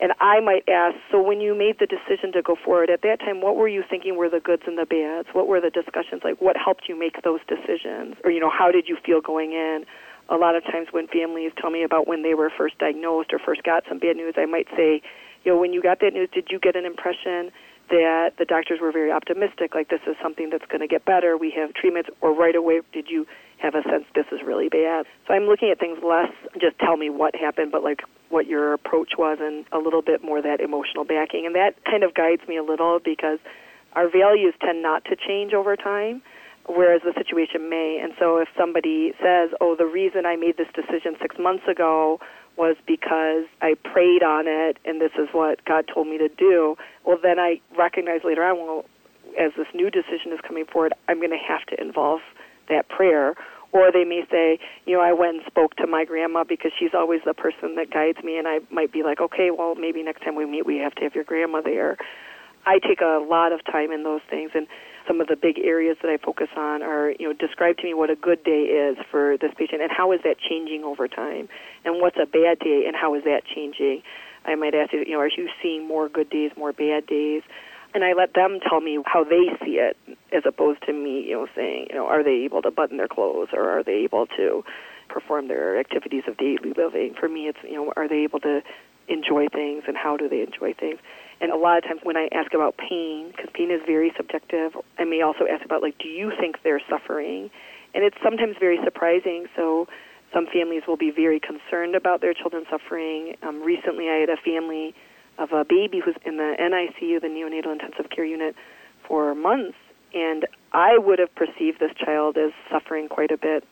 And 0.00 0.12
I 0.20 0.40
might 0.40 0.62
ask, 0.68 0.96
so 1.10 1.20
when 1.20 1.40
you 1.40 1.56
made 1.56 1.80
the 1.80 1.86
decision 1.86 2.30
to 2.32 2.42
go 2.42 2.54
forward 2.54 2.88
at 2.88 3.02
that 3.02 3.18
time, 3.18 3.40
what 3.40 3.56
were 3.56 3.66
you 3.66 3.82
thinking 3.82 4.16
were 4.16 4.30
the 4.30 4.38
goods 4.38 4.62
and 4.66 4.78
the 4.78 4.86
bads? 4.86 5.28
What 5.32 5.48
were 5.48 5.60
the 5.60 5.70
discussions 5.70 6.22
like? 6.22 6.40
What 6.40 6.56
helped 6.56 6.84
you 6.88 6.96
make 6.96 7.20
those 7.24 7.40
decisions? 7.48 8.14
Or, 8.22 8.30
you 8.30 8.38
know, 8.38 8.50
how 8.50 8.70
did 8.70 8.88
you 8.88 8.96
feel 9.04 9.20
going 9.20 9.52
in? 9.52 9.84
A 10.30 10.36
lot 10.36 10.54
of 10.56 10.64
times 10.64 10.88
when 10.90 11.06
families 11.08 11.52
tell 11.60 11.70
me 11.70 11.82
about 11.82 12.06
when 12.06 12.22
they 12.22 12.34
were 12.34 12.50
first 12.50 12.78
diagnosed 12.78 13.32
or 13.32 13.38
first 13.38 13.62
got 13.62 13.84
some 13.88 13.98
bad 13.98 14.16
news, 14.16 14.34
I 14.36 14.46
might 14.46 14.68
say, 14.76 15.00
you 15.44 15.52
know, 15.52 15.58
when 15.58 15.72
you 15.72 15.82
got 15.82 16.00
that 16.00 16.12
news, 16.12 16.28
did 16.32 16.48
you 16.50 16.58
get 16.58 16.76
an 16.76 16.84
impression 16.84 17.50
that 17.90 18.34
the 18.38 18.44
doctors 18.44 18.80
were 18.80 18.92
very 18.92 19.10
optimistic, 19.10 19.74
like 19.74 19.88
this 19.88 20.00
is 20.06 20.16
something 20.22 20.50
that's 20.50 20.66
going 20.66 20.80
to 20.80 20.86
get 20.86 21.04
better. 21.04 21.36
We 21.36 21.50
have 21.56 21.72
treatments, 21.74 22.10
or 22.20 22.34
right 22.34 22.54
away, 22.54 22.80
did 22.92 23.08
you 23.08 23.26
have 23.58 23.74
a 23.74 23.82
sense 23.82 24.04
this 24.14 24.26
is 24.30 24.40
really 24.44 24.68
bad? 24.68 25.06
So 25.26 25.34
I'm 25.34 25.44
looking 25.44 25.70
at 25.70 25.80
things 25.80 25.98
less 26.02 26.30
just 26.60 26.78
tell 26.78 26.96
me 26.96 27.10
what 27.10 27.34
happened, 27.34 27.72
but 27.72 27.82
like 27.82 28.02
what 28.28 28.46
your 28.46 28.74
approach 28.74 29.12
was, 29.16 29.38
and 29.40 29.64
a 29.72 29.78
little 29.78 30.02
bit 30.02 30.22
more 30.22 30.42
that 30.42 30.60
emotional 30.60 31.04
backing, 31.04 31.46
and 31.46 31.54
that 31.54 31.82
kind 31.84 32.02
of 32.02 32.14
guides 32.14 32.42
me 32.46 32.56
a 32.56 32.62
little 32.62 32.98
because 33.02 33.38
our 33.94 34.08
values 34.08 34.54
tend 34.60 34.82
not 34.82 35.04
to 35.06 35.16
change 35.16 35.54
over 35.54 35.74
time. 35.74 36.22
Whereas 36.68 37.00
the 37.02 37.14
situation 37.16 37.70
may. 37.70 37.98
And 38.02 38.12
so 38.18 38.36
if 38.36 38.48
somebody 38.56 39.12
says, 39.22 39.50
oh, 39.60 39.74
the 39.76 39.86
reason 39.86 40.26
I 40.26 40.36
made 40.36 40.58
this 40.58 40.68
decision 40.74 41.16
six 41.20 41.36
months 41.38 41.64
ago 41.66 42.20
was 42.58 42.76
because 42.86 43.46
I 43.62 43.74
prayed 43.84 44.22
on 44.22 44.44
it 44.46 44.76
and 44.84 45.00
this 45.00 45.12
is 45.18 45.28
what 45.32 45.64
God 45.64 45.88
told 45.92 46.08
me 46.08 46.18
to 46.18 46.28
do, 46.28 46.76
well, 47.06 47.16
then 47.22 47.38
I 47.38 47.60
recognize 47.76 48.20
later 48.24 48.44
on, 48.44 48.58
well, 48.58 48.84
as 49.38 49.52
this 49.56 49.68
new 49.74 49.90
decision 49.90 50.32
is 50.32 50.40
coming 50.46 50.66
forward, 50.66 50.92
I'm 51.08 51.18
going 51.18 51.30
to 51.30 51.36
have 51.36 51.64
to 51.66 51.80
involve 51.80 52.20
that 52.68 52.88
prayer. 52.88 53.34
Or 53.72 53.92
they 53.92 54.04
may 54.04 54.22
say, 54.30 54.58
you 54.86 54.96
know, 54.96 55.02
I 55.02 55.12
went 55.12 55.36
and 55.36 55.44
spoke 55.46 55.76
to 55.76 55.86
my 55.86 56.04
grandma 56.04 56.42
because 56.42 56.72
she's 56.78 56.94
always 56.94 57.20
the 57.26 57.34
person 57.34 57.76
that 57.76 57.90
guides 57.90 58.18
me, 58.24 58.38
and 58.38 58.48
I 58.48 58.60
might 58.70 58.92
be 58.92 59.02
like, 59.02 59.20
okay, 59.20 59.50
well, 59.50 59.74
maybe 59.74 60.02
next 60.02 60.24
time 60.24 60.36
we 60.36 60.46
meet, 60.46 60.64
we 60.64 60.78
have 60.78 60.94
to 60.96 61.02
have 61.02 61.14
your 61.14 61.24
grandma 61.24 61.60
there. 61.60 61.98
I 62.68 62.78
take 62.86 63.00
a 63.00 63.24
lot 63.26 63.52
of 63.52 63.64
time 63.64 63.90
in 63.92 64.02
those 64.02 64.20
things, 64.28 64.50
and 64.54 64.66
some 65.06 65.22
of 65.22 65.26
the 65.26 65.36
big 65.36 65.58
areas 65.58 65.96
that 66.02 66.10
I 66.10 66.18
focus 66.18 66.48
on 66.54 66.82
are, 66.82 67.12
you 67.18 67.26
know, 67.26 67.32
describe 67.32 67.78
to 67.78 67.84
me 67.84 67.94
what 67.94 68.10
a 68.10 68.14
good 68.14 68.44
day 68.44 68.68
is 68.68 68.98
for 69.10 69.38
this 69.40 69.52
patient 69.56 69.80
and 69.80 69.90
how 69.90 70.12
is 70.12 70.20
that 70.24 70.36
changing 70.38 70.84
over 70.84 71.08
time, 71.08 71.48
and 71.86 72.02
what's 72.02 72.18
a 72.20 72.26
bad 72.26 72.58
day 72.58 72.84
and 72.86 72.94
how 72.94 73.14
is 73.14 73.24
that 73.24 73.46
changing. 73.46 74.02
I 74.44 74.54
might 74.54 74.74
ask 74.74 74.92
you, 74.92 75.02
you 75.06 75.12
know, 75.12 75.20
are 75.20 75.30
you 75.34 75.48
seeing 75.62 75.88
more 75.88 76.10
good 76.10 76.28
days, 76.28 76.50
more 76.58 76.74
bad 76.74 77.06
days? 77.06 77.42
And 77.94 78.04
I 78.04 78.12
let 78.12 78.34
them 78.34 78.58
tell 78.68 78.82
me 78.82 78.98
how 79.06 79.24
they 79.24 79.48
see 79.64 79.80
it, 79.80 79.96
as 80.30 80.42
opposed 80.44 80.84
to 80.84 80.92
me, 80.92 81.24
you 81.26 81.32
know, 81.32 81.46
saying, 81.56 81.86
you 81.88 81.96
know, 81.96 82.06
are 82.06 82.22
they 82.22 82.44
able 82.44 82.60
to 82.60 82.70
button 82.70 82.98
their 82.98 83.08
clothes 83.08 83.48
or 83.54 83.66
are 83.70 83.82
they 83.82 84.04
able 84.04 84.26
to 84.36 84.62
perform 85.08 85.48
their 85.48 85.80
activities 85.80 86.24
of 86.28 86.36
daily 86.36 86.74
living? 86.76 87.14
For 87.18 87.30
me, 87.30 87.48
it's, 87.48 87.58
you 87.64 87.76
know, 87.76 87.94
are 87.96 88.06
they 88.06 88.24
able 88.24 88.40
to 88.40 88.60
enjoy 89.08 89.48
things 89.48 89.84
and 89.88 89.96
how 89.96 90.18
do 90.18 90.28
they 90.28 90.42
enjoy 90.42 90.74
things? 90.74 90.98
And 91.40 91.52
a 91.52 91.56
lot 91.56 91.78
of 91.78 91.84
times 91.84 92.00
when 92.02 92.16
I 92.16 92.28
ask 92.32 92.52
about 92.52 92.76
pain, 92.76 93.28
because 93.30 93.48
pain 93.54 93.70
is 93.70 93.80
very 93.86 94.12
subjective, 94.16 94.72
I 94.98 95.04
may 95.04 95.22
also 95.22 95.46
ask 95.50 95.64
about, 95.64 95.82
like, 95.82 95.98
do 95.98 96.08
you 96.08 96.32
think 96.38 96.62
they're 96.64 96.82
suffering? 96.90 97.50
And 97.94 98.04
it's 98.04 98.16
sometimes 98.22 98.56
very 98.58 98.78
surprising. 98.82 99.46
So 99.54 99.86
some 100.32 100.46
families 100.46 100.82
will 100.86 100.96
be 100.96 101.10
very 101.10 101.40
concerned 101.40 101.94
about 101.94 102.20
their 102.20 102.34
children 102.34 102.64
suffering. 102.70 103.36
Um, 103.42 103.62
recently, 103.62 104.08
I 104.08 104.16
had 104.16 104.30
a 104.30 104.36
family 104.36 104.94
of 105.38 105.52
a 105.52 105.64
baby 105.64 106.00
who's 106.04 106.16
in 106.26 106.36
the 106.36 106.56
NICU, 106.58 107.20
the 107.20 107.28
neonatal 107.28 107.72
intensive 107.72 108.10
care 108.10 108.24
unit, 108.24 108.56
for 109.06 109.34
months, 109.34 109.78
and 110.12 110.46
I 110.72 110.98
would 110.98 111.18
have 111.18 111.34
perceived 111.34 111.80
this 111.80 111.92
child 111.96 112.36
as 112.36 112.50
suffering 112.70 113.08
quite 113.08 113.30
a 113.30 113.38
bit. 113.38 113.64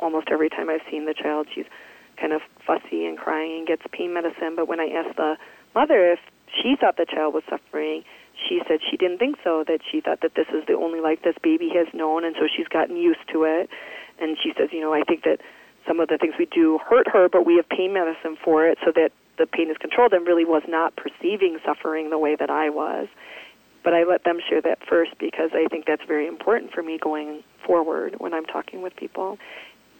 Almost 0.00 0.28
every 0.30 0.48
time 0.48 0.70
I've 0.70 0.86
seen 0.90 1.06
the 1.06 1.14
child, 1.14 1.48
she's 1.52 1.66
kind 2.16 2.32
of 2.32 2.40
fussy 2.64 3.04
and 3.04 3.18
crying 3.18 3.58
and 3.58 3.66
gets 3.66 3.82
pain 3.92 4.14
medicine. 4.14 4.54
But 4.54 4.68
when 4.68 4.80
I 4.80 4.88
asked 4.88 5.16
the 5.16 5.36
mother 5.74 6.12
if 6.12 6.20
she 6.50 6.76
thought 6.76 6.96
the 6.96 7.06
child 7.06 7.34
was 7.34 7.42
suffering, 7.48 8.04
she 8.48 8.60
said 8.68 8.80
she 8.88 8.96
didn't 8.96 9.18
think 9.18 9.36
so, 9.42 9.64
that 9.66 9.80
she 9.90 10.00
thought 10.00 10.20
that 10.22 10.34
this 10.34 10.46
is 10.48 10.64
the 10.66 10.74
only 10.74 11.00
life 11.00 11.18
this 11.24 11.36
baby 11.42 11.70
has 11.74 11.86
known, 11.92 12.24
and 12.24 12.36
so 12.38 12.46
she's 12.46 12.68
gotten 12.68 12.96
used 12.96 13.26
to 13.32 13.44
it. 13.44 13.68
And 14.20 14.36
she 14.42 14.52
says, 14.56 14.68
you 14.72 14.80
know, 14.80 14.94
I 14.94 15.02
think 15.02 15.24
that 15.24 15.40
some 15.86 16.00
of 16.00 16.08
the 16.08 16.18
things 16.18 16.34
we 16.38 16.46
do 16.46 16.78
hurt 16.78 17.08
her, 17.08 17.28
but 17.28 17.46
we 17.46 17.56
have 17.56 17.68
pain 17.68 17.92
medicine 17.92 18.36
for 18.42 18.66
it 18.66 18.78
so 18.84 18.92
that 18.94 19.10
the 19.38 19.46
pain 19.46 19.70
is 19.70 19.76
controlled 19.78 20.12
and 20.12 20.26
really 20.26 20.44
was 20.44 20.62
not 20.68 20.94
perceiving 20.96 21.58
suffering 21.64 22.10
the 22.10 22.18
way 22.18 22.36
that 22.36 22.50
I 22.50 22.68
was. 22.70 23.08
But 23.84 23.94
I 23.94 24.04
let 24.04 24.24
them 24.24 24.38
share 24.46 24.60
that 24.62 24.80
first 24.86 25.12
because 25.18 25.50
I 25.54 25.66
think 25.70 25.86
that's 25.86 26.02
very 26.06 26.26
important 26.26 26.72
for 26.72 26.82
me 26.82 26.98
going 26.98 27.42
forward 27.64 28.16
when 28.18 28.34
I'm 28.34 28.44
talking 28.44 28.82
with 28.82 28.94
people. 28.96 29.38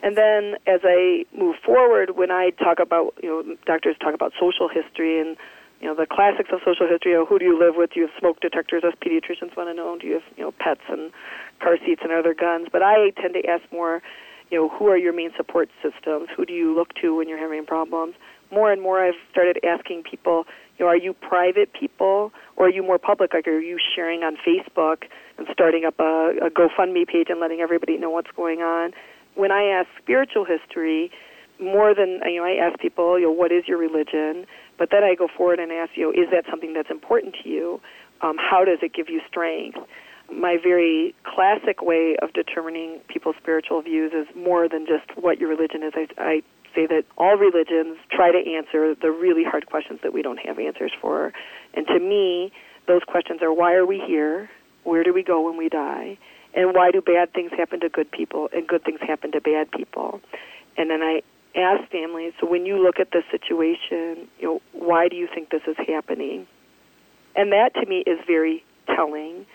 And 0.02 0.16
then 0.16 0.56
as 0.66 0.80
I 0.84 1.24
move 1.37 1.56
forward, 1.64 2.16
when 2.16 2.30
I 2.30 2.50
talk 2.50 2.78
about, 2.80 3.14
you 3.22 3.28
know, 3.28 3.56
doctors 3.66 3.96
talk 4.00 4.14
about 4.14 4.32
social 4.38 4.68
history 4.68 5.20
and, 5.20 5.37
you 5.80 5.86
know, 5.86 5.94
the 5.94 6.06
classics 6.06 6.50
of 6.52 6.60
social 6.64 6.88
history, 6.88 7.12
you 7.12 7.18
know, 7.18 7.26
who 7.26 7.38
do 7.38 7.44
you 7.44 7.58
live 7.58 7.74
with? 7.76 7.92
Do 7.94 8.00
you 8.00 8.06
have 8.06 8.16
smoke 8.18 8.40
detectors, 8.40 8.82
as 8.84 8.94
pediatricians 8.98 9.56
want 9.56 9.70
to 9.70 9.74
know? 9.74 9.96
Do 10.00 10.06
you 10.06 10.14
have, 10.14 10.26
you 10.36 10.44
know, 10.44 10.52
pets 10.58 10.82
and 10.88 11.12
car 11.62 11.76
seats 11.84 12.00
and 12.02 12.12
other 12.12 12.34
guns? 12.34 12.68
But 12.72 12.82
I 12.82 13.10
tend 13.20 13.34
to 13.34 13.46
ask 13.46 13.62
more, 13.72 14.02
you 14.50 14.58
know, 14.58 14.68
who 14.68 14.88
are 14.88 14.96
your 14.96 15.12
main 15.12 15.30
support 15.36 15.68
systems? 15.82 16.28
Who 16.36 16.44
do 16.44 16.52
you 16.52 16.74
look 16.74 16.94
to 17.02 17.14
when 17.16 17.28
you're 17.28 17.38
having 17.38 17.64
problems? 17.64 18.14
More 18.50 18.72
and 18.72 18.82
more, 18.82 19.04
I've 19.04 19.20
started 19.30 19.60
asking 19.62 20.04
people, 20.04 20.44
you 20.78 20.84
know, 20.84 20.90
are 20.90 20.96
you 20.96 21.12
private 21.12 21.72
people 21.72 22.32
or 22.56 22.66
are 22.66 22.70
you 22.70 22.82
more 22.82 22.98
public? 22.98 23.34
Like, 23.34 23.46
are 23.46 23.60
you 23.60 23.78
sharing 23.94 24.22
on 24.22 24.36
Facebook 24.36 25.04
and 25.36 25.46
starting 25.52 25.84
up 25.84 26.00
a, 26.00 26.32
a 26.42 26.50
GoFundMe 26.50 27.06
page 27.06 27.26
and 27.28 27.40
letting 27.40 27.60
everybody 27.60 27.98
know 27.98 28.10
what's 28.10 28.30
going 28.34 28.60
on? 28.60 28.92
When 29.34 29.52
I 29.52 29.64
ask 29.64 29.88
spiritual 30.02 30.44
history, 30.44 31.10
more 31.60 31.94
than 31.94 32.20
you 32.24 32.36
know, 32.36 32.44
I 32.44 32.54
ask 32.54 32.78
people, 32.80 33.18
you 33.18 33.26
know, 33.26 33.32
what 33.32 33.52
is 33.52 33.64
your 33.66 33.78
religion? 33.78 34.46
But 34.78 34.90
then 34.90 35.04
I 35.04 35.14
go 35.14 35.28
forward 35.28 35.58
and 35.58 35.72
ask, 35.72 35.92
you 35.96 36.10
is 36.10 36.30
that 36.30 36.44
something 36.50 36.72
that's 36.72 36.90
important 36.90 37.36
to 37.42 37.48
you? 37.48 37.80
Um, 38.20 38.36
how 38.38 38.64
does 38.64 38.78
it 38.82 38.94
give 38.94 39.08
you 39.08 39.20
strength? 39.28 39.78
my 40.32 40.58
very 40.62 41.14
classic 41.24 41.82
way 41.82 42.16
of 42.20 42.32
determining 42.32 43.00
people's 43.08 43.36
spiritual 43.40 43.80
views 43.80 44.12
is 44.12 44.26
more 44.36 44.68
than 44.68 44.86
just 44.86 45.16
what 45.16 45.40
your 45.40 45.48
religion 45.48 45.82
is. 45.82 45.92
I, 45.96 46.06
I 46.18 46.42
say 46.74 46.86
that 46.86 47.04
all 47.16 47.36
religions 47.36 47.98
try 48.10 48.30
to 48.30 48.38
answer 48.38 48.94
the 48.94 49.10
really 49.10 49.44
hard 49.44 49.66
questions 49.66 50.00
that 50.02 50.12
we 50.12 50.22
don't 50.22 50.38
have 50.38 50.58
answers 50.58 50.92
for. 51.00 51.32
And 51.74 51.86
to 51.86 51.98
me, 51.98 52.52
those 52.86 53.02
questions 53.06 53.42
are 53.42 53.52
why 53.52 53.74
are 53.74 53.86
we 53.86 54.02
here? 54.06 54.50
Where 54.84 55.02
do 55.02 55.12
we 55.12 55.22
go 55.22 55.42
when 55.42 55.56
we 55.56 55.68
die? 55.68 56.18
And 56.54 56.74
why 56.74 56.90
do 56.90 57.00
bad 57.00 57.32
things 57.32 57.50
happen 57.56 57.80
to 57.80 57.88
good 57.88 58.10
people 58.10 58.48
and 58.54 58.66
good 58.66 58.84
things 58.84 59.00
happen 59.00 59.32
to 59.32 59.40
bad 59.40 59.70
people? 59.70 60.20
And 60.76 60.90
then 60.90 61.02
I 61.02 61.22
ask 61.58 61.90
families, 61.90 62.32
so 62.40 62.46
when 62.46 62.66
you 62.66 62.82
look 62.82 62.98
at 63.00 63.10
the 63.10 63.22
situation, 63.30 64.28
you 64.38 64.44
know, 64.44 64.62
why 64.72 65.08
do 65.08 65.16
you 65.16 65.28
think 65.32 65.50
this 65.50 65.62
is 65.66 65.76
happening? 65.86 66.46
And 67.36 67.52
that 67.52 67.74
to 67.74 67.86
me 67.86 68.02
is 68.06 68.18
very 68.26 68.64
telling 68.86 69.46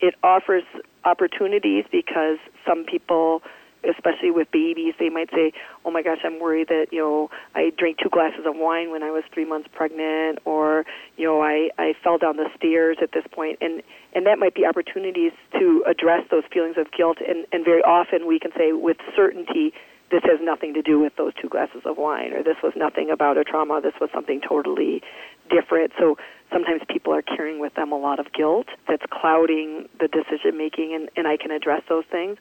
it 0.00 0.14
offers 0.22 0.64
opportunities 1.04 1.84
because 1.90 2.38
some 2.66 2.84
people 2.84 3.42
especially 3.84 4.30
with 4.30 4.50
babies, 4.52 4.94
they 4.98 5.08
might 5.08 5.30
say, 5.30 5.52
"Oh 5.84 5.90
my 5.90 6.02
gosh, 6.02 6.20
I'm 6.24 6.38
worried 6.38 6.68
that 6.68 6.88
you 6.92 7.00
know 7.00 7.30
I 7.54 7.70
drank 7.76 7.98
two 7.98 8.08
glasses 8.08 8.46
of 8.46 8.56
wine 8.56 8.90
when 8.90 9.02
I 9.02 9.10
was 9.10 9.24
three 9.32 9.44
months 9.44 9.68
pregnant, 9.72 10.38
or 10.44 10.84
you 11.16 11.26
know 11.26 11.42
I 11.42 11.70
I 11.78 11.94
fell 12.02 12.18
down 12.18 12.36
the 12.36 12.48
stairs 12.56 12.98
at 13.02 13.12
this 13.12 13.24
point," 13.32 13.58
and 13.60 13.82
and 14.14 14.26
that 14.26 14.38
might 14.38 14.54
be 14.54 14.64
opportunities 14.66 15.32
to 15.58 15.84
address 15.86 16.24
those 16.30 16.44
feelings 16.52 16.76
of 16.76 16.90
guilt. 16.92 17.18
And 17.26 17.46
and 17.52 17.64
very 17.64 17.82
often 17.82 18.26
we 18.26 18.38
can 18.38 18.52
say 18.56 18.72
with 18.72 18.98
certainty, 19.16 19.72
this 20.12 20.22
has 20.24 20.38
nothing 20.42 20.74
to 20.74 20.82
do 20.82 21.00
with 21.00 21.16
those 21.16 21.32
two 21.40 21.48
glasses 21.48 21.80
of 21.86 21.96
wine, 21.96 22.34
or 22.34 22.44
this 22.44 22.60
was 22.62 22.74
nothing 22.76 23.10
about 23.10 23.38
a 23.38 23.44
trauma. 23.44 23.80
This 23.82 23.94
was 23.98 24.10
something 24.12 24.42
totally 24.46 25.02
different. 25.48 25.92
So 25.98 26.16
sometimes 26.52 26.82
people 26.88 27.14
are 27.14 27.22
carrying 27.22 27.58
with 27.58 27.74
them 27.74 27.90
a 27.92 27.98
lot 27.98 28.20
of 28.20 28.30
guilt 28.32 28.68
that's 28.86 29.02
clouding 29.10 29.88
the 29.98 30.08
decision 30.08 30.58
making, 30.58 30.94
and, 30.94 31.08
and 31.16 31.26
I 31.26 31.38
can 31.38 31.50
address 31.50 31.80
those 31.88 32.04
things. 32.12 32.36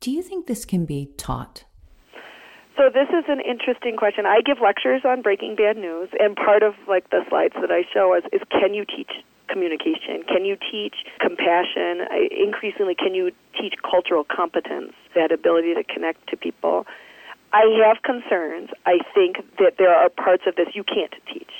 Do 0.00 0.10
you 0.10 0.20
think 0.20 0.48
this 0.48 0.64
can 0.64 0.84
be 0.84 1.08
taught? 1.16 1.64
So 2.76 2.90
this 2.92 3.08
is 3.08 3.24
an 3.28 3.40
interesting 3.40 3.96
question. 3.96 4.26
I 4.26 4.42
give 4.44 4.58
lectures 4.60 5.02
on 5.06 5.22
breaking 5.22 5.54
bad 5.56 5.78
news, 5.78 6.10
and 6.18 6.34
part 6.34 6.62
of 6.64 6.74
like 6.88 7.08
the 7.10 7.22
slides 7.30 7.54
that 7.54 7.70
I 7.70 7.86
show 7.94 8.18
is, 8.18 8.24
is 8.32 8.42
can 8.50 8.74
you 8.74 8.84
teach 8.84 9.22
communication? 9.48 10.24
Can 10.28 10.44
you 10.44 10.56
teach 10.70 10.94
compassion? 11.20 12.06
Increasingly, 12.30 12.94
can 12.94 13.14
you 13.14 13.32
teach 13.58 13.74
cultural 13.88 14.24
competence, 14.24 14.92
that 15.14 15.32
ability 15.32 15.74
to 15.74 15.84
connect 15.84 16.28
to 16.28 16.36
people? 16.36 16.86
I 17.52 17.64
have 17.86 18.02
concerns. 18.02 18.70
I 18.84 18.98
think 19.14 19.36
that 19.58 19.74
there 19.78 19.94
are 19.94 20.08
parts 20.10 20.44
of 20.46 20.56
this 20.56 20.68
you 20.74 20.84
can't 20.84 21.14
teach 21.32 21.52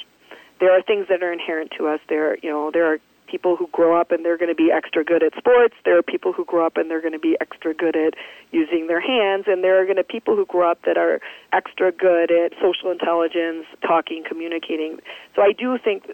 there 0.60 0.72
are 0.72 0.82
things 0.82 1.06
that 1.08 1.22
are 1.22 1.32
inherent 1.32 1.72
to 1.78 1.86
us. 1.86 2.00
There, 2.08 2.38
you 2.38 2.50
know, 2.50 2.70
there 2.70 2.90
are 2.92 2.98
people 3.26 3.56
who 3.56 3.68
grow 3.72 4.00
up 4.00 4.12
and 4.12 4.24
they're 4.24 4.38
going 4.38 4.50
to 4.50 4.54
be 4.54 4.70
extra 4.72 5.04
good 5.04 5.22
at 5.22 5.34
sports. 5.36 5.74
There 5.84 5.98
are 5.98 6.02
people 6.02 6.32
who 6.32 6.44
grow 6.44 6.64
up 6.64 6.76
and 6.76 6.90
they're 6.90 7.00
going 7.00 7.12
to 7.12 7.18
be 7.18 7.36
extra 7.40 7.74
good 7.74 7.96
at 7.96 8.14
using 8.52 8.86
their 8.86 9.00
hands, 9.00 9.44
and 9.48 9.64
there 9.64 9.80
are 9.80 9.84
going 9.84 9.96
to 9.96 10.04
be 10.04 10.16
people 10.16 10.36
who 10.36 10.46
grow 10.46 10.70
up 10.70 10.80
that 10.86 10.96
are 10.96 11.20
extra 11.52 11.92
good 11.92 12.30
at 12.30 12.52
social 12.62 12.90
intelligence, 12.90 13.66
talking, 13.82 14.22
communicating. 14.26 14.98
So 15.34 15.42
I 15.42 15.52
do 15.52 15.76
think 15.82 16.04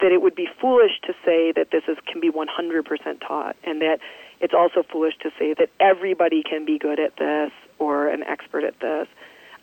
that 0.00 0.12
it 0.12 0.22
would 0.22 0.34
be 0.34 0.48
foolish 0.60 0.92
to 1.06 1.12
say 1.24 1.52
that 1.52 1.68
this 1.72 1.82
is 1.88 1.96
can 2.06 2.20
be 2.20 2.30
100% 2.30 2.46
taught, 3.26 3.56
and 3.64 3.80
that 3.80 3.98
it's 4.40 4.54
also 4.54 4.82
foolish 4.82 5.14
to 5.22 5.30
say 5.38 5.54
that 5.54 5.70
everybody 5.78 6.42
can 6.42 6.64
be 6.64 6.78
good 6.78 6.98
at 6.98 7.16
this 7.16 7.52
or 7.78 8.08
an 8.08 8.22
expert 8.24 8.64
at 8.64 8.78
this. 8.80 9.06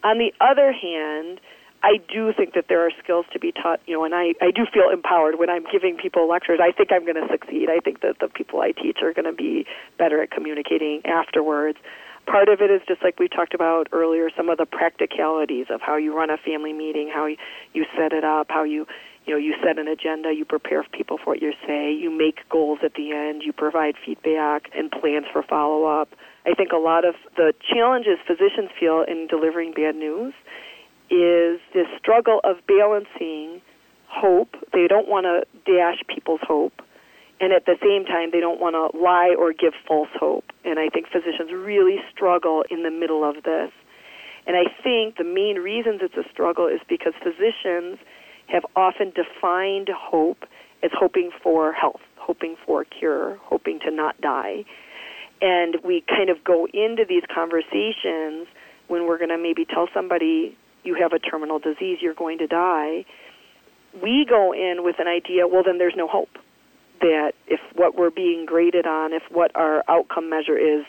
On 0.04 0.18
the 0.18 0.32
other 0.40 0.72
hand, 0.72 1.40
I 1.84 1.98
do 2.12 2.34
think 2.34 2.54
that 2.54 2.66
there 2.70 2.86
are 2.86 2.92
skills 3.04 3.26
to 3.34 3.40
be 3.40 3.52
taught, 3.52 3.80
you 3.86 3.94
know, 3.94 4.04
and 4.04 4.14
I, 4.16 4.34
I 4.42 4.52
do 4.52 4.66
feel 4.72 4.90
empowered 4.92 5.38
when 5.38 5.50
I'm 5.50 5.66
giving 5.72 5.96
people 5.96 6.28
lectures. 6.28 6.60
I 6.62 6.72
think 6.72 6.92
I'm 6.92 7.06
going 7.06 7.22
to 7.22 7.28
succeed. 7.32 7.70
I 7.70 7.80
think 7.80 8.02
that 8.02 8.18
the 8.20 8.30
people 8.30 8.62
I 8.62 8.72
teach 8.72 8.98
are 9.04 9.14
going 9.14 9.26
to 9.26 9.34
be 9.34 9.66
better 9.98 10.22
at 10.22 10.32
communicating 10.32 11.02
afterwards. 11.06 11.78
Part 12.26 12.50
of 12.50 12.62
it 12.62 12.72
is 12.72 12.82
just 12.88 13.04
like 13.04 13.20
we 13.20 13.28
talked 13.28 13.54
about 13.54 13.88
earlier, 13.92 14.30
some 14.36 14.50
of 14.50 14.58
the 14.58 14.66
practicalities 14.66 15.68
of 15.70 15.80
how 15.80 15.98
you 15.98 16.16
run 16.16 16.30
a 16.30 16.38
family 16.38 16.74
meeting, 16.74 17.10
how 17.14 17.28
you, 17.28 17.38
you 17.74 17.86
set 17.96 18.12
it 18.12 18.24
up, 18.24 18.48
how 18.50 18.64
you, 18.64 18.88
you 19.28 19.34
know, 19.34 19.40
you 19.40 19.54
set 19.62 19.78
an 19.78 19.90
agenda, 19.90 20.34
you 20.34 20.46
prepare 20.46 20.86
people 20.92 21.18
for 21.18 21.34
what 21.34 21.42
you 21.42 21.52
say, 21.68 21.94
you 21.94 22.10
make 22.10 22.48
goals 22.50 22.80
at 22.84 22.94
the 22.94 23.12
end, 23.12 23.44
you 23.44 23.52
provide 23.52 23.96
feedback 24.04 24.70
and 24.76 24.90
plans 24.90 25.26
for 25.32 25.44
follow 25.44 25.84
up. 25.86 26.10
I 26.46 26.54
think 26.54 26.72
a 26.72 26.78
lot 26.78 27.04
of 27.04 27.16
the 27.36 27.54
challenges 27.62 28.20
physicians 28.26 28.70
feel 28.80 29.04
in 29.06 29.28
delivering 29.28 29.74
bad 29.74 29.96
news 29.96 30.34
is 31.10 31.60
this 31.74 31.88
struggle 32.00 32.40
of 32.46 32.58
balancing 32.68 33.62
hope. 34.08 34.56
They 34.72 34.88
don't 34.88 35.10
want 35.10 35.26
to 35.26 35.44
dash 35.70 36.02
people's 36.08 36.42
hope. 36.44 36.82
And 37.40 37.52
at 37.52 37.66
the 37.66 37.76
same 37.84 38.06
time, 38.06 38.32
they 38.32 38.40
don't 38.40 38.60
want 38.60 38.74
to 38.74 38.98
lie 38.98 39.36
or 39.38 39.54
give 39.54 39.74
false 39.88 40.10
hope. 40.16 40.46
And 40.64 40.80
I 40.80 40.90
think 40.90 41.08
physicians 41.08 41.52
really 41.52 41.98
struggle 42.10 42.64
in 42.72 42.84
the 42.84 42.90
middle 42.90 43.24
of 43.24 43.44
this. 43.44 43.72
And 44.48 44.56
I 44.56 44.64
think 44.82 45.18
the 45.18 45.28
main 45.28 45.58
reasons 45.58 46.00
it's 46.02 46.16
a 46.16 46.28
struggle 46.32 46.68
is 46.68 46.80
because 46.88 47.14
physicians 47.22 48.00
have 48.48 48.66
often 48.76 49.12
defined 49.12 49.90
hope 49.94 50.46
as 50.84 50.92
hoping 50.94 51.32
for 51.44 51.74
health, 51.74 52.02
hoping 52.18 52.56
for 52.66 52.82
a 52.82 52.86
cure, 52.86 53.38
hoping 53.44 53.80
to 53.80 53.92
not 53.92 54.20
die. 54.22 54.64
And 55.42 55.78
we 55.84 56.04
kind 56.08 56.30
of 56.30 56.44
go 56.44 56.68
into 56.74 57.06
these 57.08 57.24
conversations 57.34 58.48
when 58.88 59.06
we're 59.06 59.18
going 59.18 59.30
to 59.30 59.38
maybe 59.38 59.66
tell 59.66 59.88
somebody 59.94 60.58
you 60.84 60.96
have 60.96 61.14
a 61.14 61.20
terminal 61.20 61.60
disease, 61.60 62.00
you're 62.02 62.14
going 62.14 62.38
to 62.40 62.48
die. 62.48 63.06
We 64.02 64.26
go 64.28 64.54
in 64.54 64.84
with 64.84 64.96
an 65.00 65.08
idea, 65.08 65.48
well, 65.48 65.64
then 65.64 65.78
there's 65.78 65.96
no 65.96 66.08
hope. 66.08 66.38
That 67.02 67.34
if 67.46 67.60
what 67.76 67.96
we're 67.96 68.10
being 68.10 68.46
graded 68.48 68.88
on, 68.88 69.14
if 69.14 69.24
what 69.30 69.52
our 69.56 69.84
outcome 69.88 70.30
measure 70.30 70.58
is, 70.58 70.86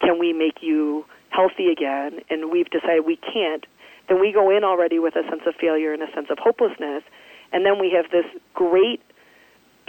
can 0.00 0.18
we 0.18 0.32
make 0.32 0.62
you 0.62 1.04
healthy 1.28 1.68
again? 1.68 2.20
And 2.30 2.50
we've 2.50 2.70
decided 2.70 3.04
we 3.04 3.16
can't, 3.16 3.66
then 4.10 4.20
we 4.20 4.32
go 4.32 4.50
in 4.50 4.64
already 4.64 4.98
with 4.98 5.14
a 5.14 5.22
sense 5.30 5.42
of 5.46 5.54
failure 5.54 5.94
and 5.94 6.02
a 6.02 6.12
sense 6.12 6.26
of 6.30 6.38
hopelessness. 6.38 7.04
And 7.52 7.64
then 7.64 7.78
we 7.78 7.92
have 7.94 8.10
this 8.10 8.26
great 8.54 9.00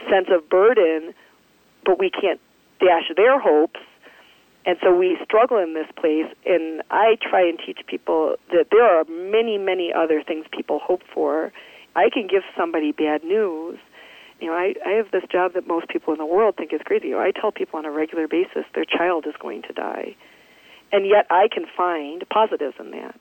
sense 0.10 0.28
of 0.30 0.48
burden, 0.48 1.16
but 1.84 1.98
we 1.98 2.12
can't 2.12 2.40
dash 2.80 3.10
their 3.18 3.40
hopes. 3.40 3.80
And 4.64 4.78
so 4.84 4.96
we 4.96 5.18
struggle 5.24 5.58
in 5.58 5.74
this 5.74 5.88
place. 6.00 6.32
And 6.46 6.84
I 6.92 7.18
try 7.20 7.42
and 7.42 7.58
teach 7.66 7.80
people 7.88 8.36
that 8.52 8.68
there 8.70 8.86
are 8.86 9.06
many, 9.06 9.58
many 9.58 9.92
other 9.92 10.22
things 10.22 10.46
people 10.52 10.78
hope 10.78 11.02
for. 11.12 11.52
I 11.96 12.12
can 12.14 12.28
give 12.28 12.44
somebody 12.56 12.92
bad 12.92 13.24
news. 13.24 13.80
You 14.40 14.48
know, 14.48 14.54
I, 14.54 14.76
I 14.86 14.92
have 14.92 15.10
this 15.12 15.24
job 15.32 15.54
that 15.54 15.68
most 15.68 15.88
people 15.88 16.14
in 16.14 16.20
the 16.20 16.28
world 16.28 16.58
think 16.58 16.74
is 16.74 16.82
crazy. 16.86 17.08
You 17.08 17.16
know, 17.16 17.22
I 17.22 17.32
tell 17.32 17.52
people 17.52 17.80
on 17.80 17.86
a 17.86 17.92
regular 17.92 18.28
basis 18.28 18.66
their 18.76 18.86
child 18.86 19.26
is 19.28 19.34
going 19.40 19.64
to 19.64 19.74
die. 19.74 20.16
And 20.92 21.08
yet 21.08 21.26
I 21.32 21.48
can 21.52 21.66
find 21.76 22.24
positives 22.30 22.76
in 22.80 22.92
that. 22.92 23.20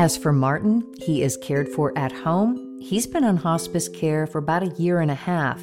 As 0.00 0.16
for 0.16 0.32
Martin, 0.32 0.82
he 0.98 1.22
is 1.22 1.36
cared 1.36 1.68
for 1.68 1.92
at 1.98 2.10
home. 2.10 2.78
He's 2.80 3.06
been 3.06 3.22
on 3.22 3.36
hospice 3.36 3.88
care 3.88 4.26
for 4.26 4.38
about 4.38 4.62
a 4.62 4.74
year 4.82 5.00
and 5.00 5.10
a 5.10 5.14
half. 5.14 5.62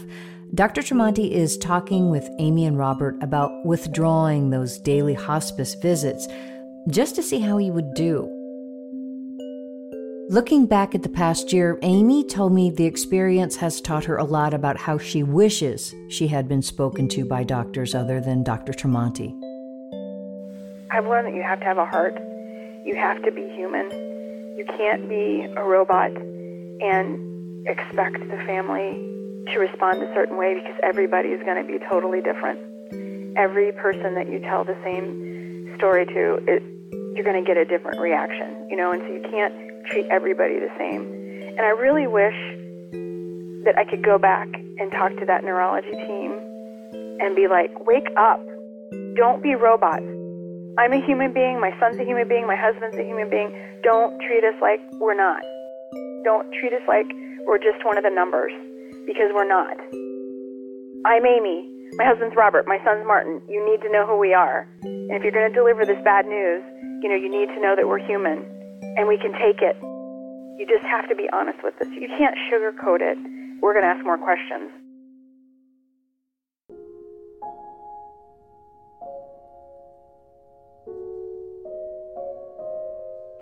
Dr. 0.54 0.82
Tremonti 0.82 1.32
is 1.32 1.58
talking 1.58 2.10
with 2.12 2.30
Amy 2.38 2.66
and 2.66 2.78
Robert 2.78 3.18
about 3.22 3.66
withdrawing 3.66 4.50
those 4.50 4.78
daily 4.78 5.16
hospice 5.16 5.74
visits 5.76 6.28
just 6.90 7.16
to 7.16 7.24
see 7.24 7.40
how 7.40 7.58
he 7.58 7.72
would 7.72 7.94
do. 7.96 8.32
Looking 10.30 10.66
back 10.66 10.94
at 10.94 11.04
the 11.04 11.10
past 11.10 11.52
year, 11.52 11.80
Amy 11.82 12.24
told 12.24 12.54
me 12.54 12.70
the 12.70 12.86
experience 12.86 13.56
has 13.56 13.82
taught 13.82 14.06
her 14.06 14.18
a 14.18 14.24
lot 14.24 14.54
about 14.54 14.78
how 14.78 14.98
she 14.98 15.24
wishes 15.24 15.96
she 16.10 16.28
had 16.28 16.48
been 16.48 16.62
spoken 16.62 17.08
to 17.10 17.26
by 17.26 17.44
doctors 17.44 17.96
other 17.96 18.22
than 18.22 18.44
Dr. 18.44 18.74
Tremonti. 18.74 19.47
I've 20.92 21.06
learned 21.06 21.28
that 21.28 21.36
you 21.36 21.44
have 21.44 21.60
to 21.60 21.66
have 21.66 21.78
a 21.78 21.86
heart. 21.86 22.16
You 22.86 22.96
have 22.96 23.22
to 23.24 23.32
be 23.32 23.44
human. 23.56 23.92
You 24.58 24.66
can't 24.78 25.08
be 25.10 25.46
a 25.56 25.64
robot 25.64 26.12
and 26.12 27.68
expect 27.68 28.20
the 28.20 28.38
family 28.48 28.96
to 29.52 29.60
respond 29.60 30.02
a 30.02 30.14
certain 30.14 30.38
way 30.38 30.56
because 30.56 30.76
everybody 30.84 31.30
is 31.30 31.44
going 31.44 31.62
to 31.62 31.68
be 31.68 31.80
totally 31.90 32.22
different. 32.22 32.60
Every 33.38 33.72
person 33.74 34.16
that 34.16 34.30
you 34.32 34.40
tell 34.40 34.64
the 34.64 34.78
same 34.84 35.76
story 35.78 36.06
to, 36.06 36.40
it, 36.48 36.64
you're 37.16 37.26
going 37.26 37.44
to 37.44 37.48
get 37.48 37.58
a 37.58 37.66
different 37.66 38.00
reaction, 38.00 38.68
you 38.70 38.78
know, 38.78 38.92
and 38.92 39.02
so 39.02 39.08
you 39.08 39.22
can't 39.30 39.54
treat 39.88 40.06
everybody 40.10 40.60
the 40.60 40.72
same. 40.78 41.04
And 41.58 41.62
I 41.62 41.70
really 41.70 42.08
wish 42.08 42.36
that 43.66 43.78
I 43.78 43.84
could 43.84 44.04
go 44.04 44.18
back 44.18 44.48
and 44.54 44.92
talk 44.92 45.12
to 45.18 45.26
that 45.26 45.44
neurology 45.44 45.92
team 45.92 46.32
and 47.20 47.36
be 47.36 47.48
like, 47.48 47.86
wake 47.86 48.08
up. 48.16 48.40
Don't 49.16 49.44
be 49.44 49.56
robots. 49.56 50.06
I'm 50.78 50.94
a 50.94 51.02
human 51.02 51.34
being, 51.34 51.60
my 51.60 51.74
son's 51.82 51.98
a 51.98 52.06
human 52.06 52.30
being, 52.30 52.46
my 52.46 52.56
husband's 52.56 52.96
a 52.98 53.04
human 53.04 53.34
being. 53.34 53.50
Don't 53.82 54.14
treat 54.22 54.46
us 54.46 54.54
like 54.62 54.78
we're 55.02 55.18
not. 55.18 55.42
Don't 56.22 56.46
treat 56.54 56.70
us 56.70 56.86
like 56.86 57.10
we're 57.50 57.58
just 57.58 57.82
one 57.82 57.98
of 57.98 58.06
the 58.06 58.14
numbers 58.14 58.54
because 59.10 59.34
we're 59.34 59.50
not. 59.50 59.74
I'm 61.02 61.26
Amy. 61.26 61.66
My 61.98 62.06
husband's 62.06 62.38
Robert. 62.38 62.70
My 62.70 62.78
son's 62.86 63.02
Martin. 63.10 63.42
You 63.50 63.66
need 63.66 63.82
to 63.82 63.90
know 63.90 64.06
who 64.06 64.22
we 64.22 64.38
are. 64.38 64.70
And 64.86 65.18
if 65.18 65.24
you're 65.26 65.34
going 65.34 65.50
to 65.50 65.56
deliver 65.58 65.82
this 65.82 65.98
bad 66.06 66.30
news, 66.30 66.62
you 67.02 67.10
know, 67.10 67.18
you 67.18 67.32
need 67.32 67.50
to 67.58 67.60
know 67.60 67.74
that 67.74 67.88
we're 67.90 67.98
human 68.06 68.46
and 69.02 69.10
we 69.10 69.18
can 69.18 69.34
take 69.34 69.66
it. 69.66 69.74
You 70.62 70.70
just 70.70 70.86
have 70.86 71.10
to 71.10 71.16
be 71.16 71.26
honest 71.34 71.58
with 71.66 71.74
us. 71.82 71.90
You 71.90 72.06
can't 72.22 72.38
sugarcoat 72.54 73.02
it. 73.02 73.18
We're 73.66 73.74
going 73.74 73.82
to 73.82 73.90
ask 73.90 74.06
more 74.06 74.22
questions. 74.22 74.70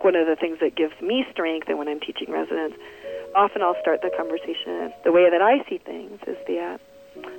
One 0.06 0.16
of 0.16 0.28
the 0.28 0.36
things 0.36 0.60
that 0.62 0.76
gives 0.76 0.94
me 1.02 1.26
strength, 1.32 1.68
and 1.68 1.80
when 1.80 1.88
I'm 1.88 2.00
teaching 2.00 2.30
residents, 2.30 2.78
often 3.34 3.64
I'll 3.64 3.82
start 3.82 4.06
the 4.06 4.12
conversation. 4.16 4.94
The 5.04 5.12
way 5.12 5.32
that 5.32 5.42
I 5.42 5.68
see 5.68 5.80
things 5.80 6.22
is 6.28 6.38
that 6.46 6.80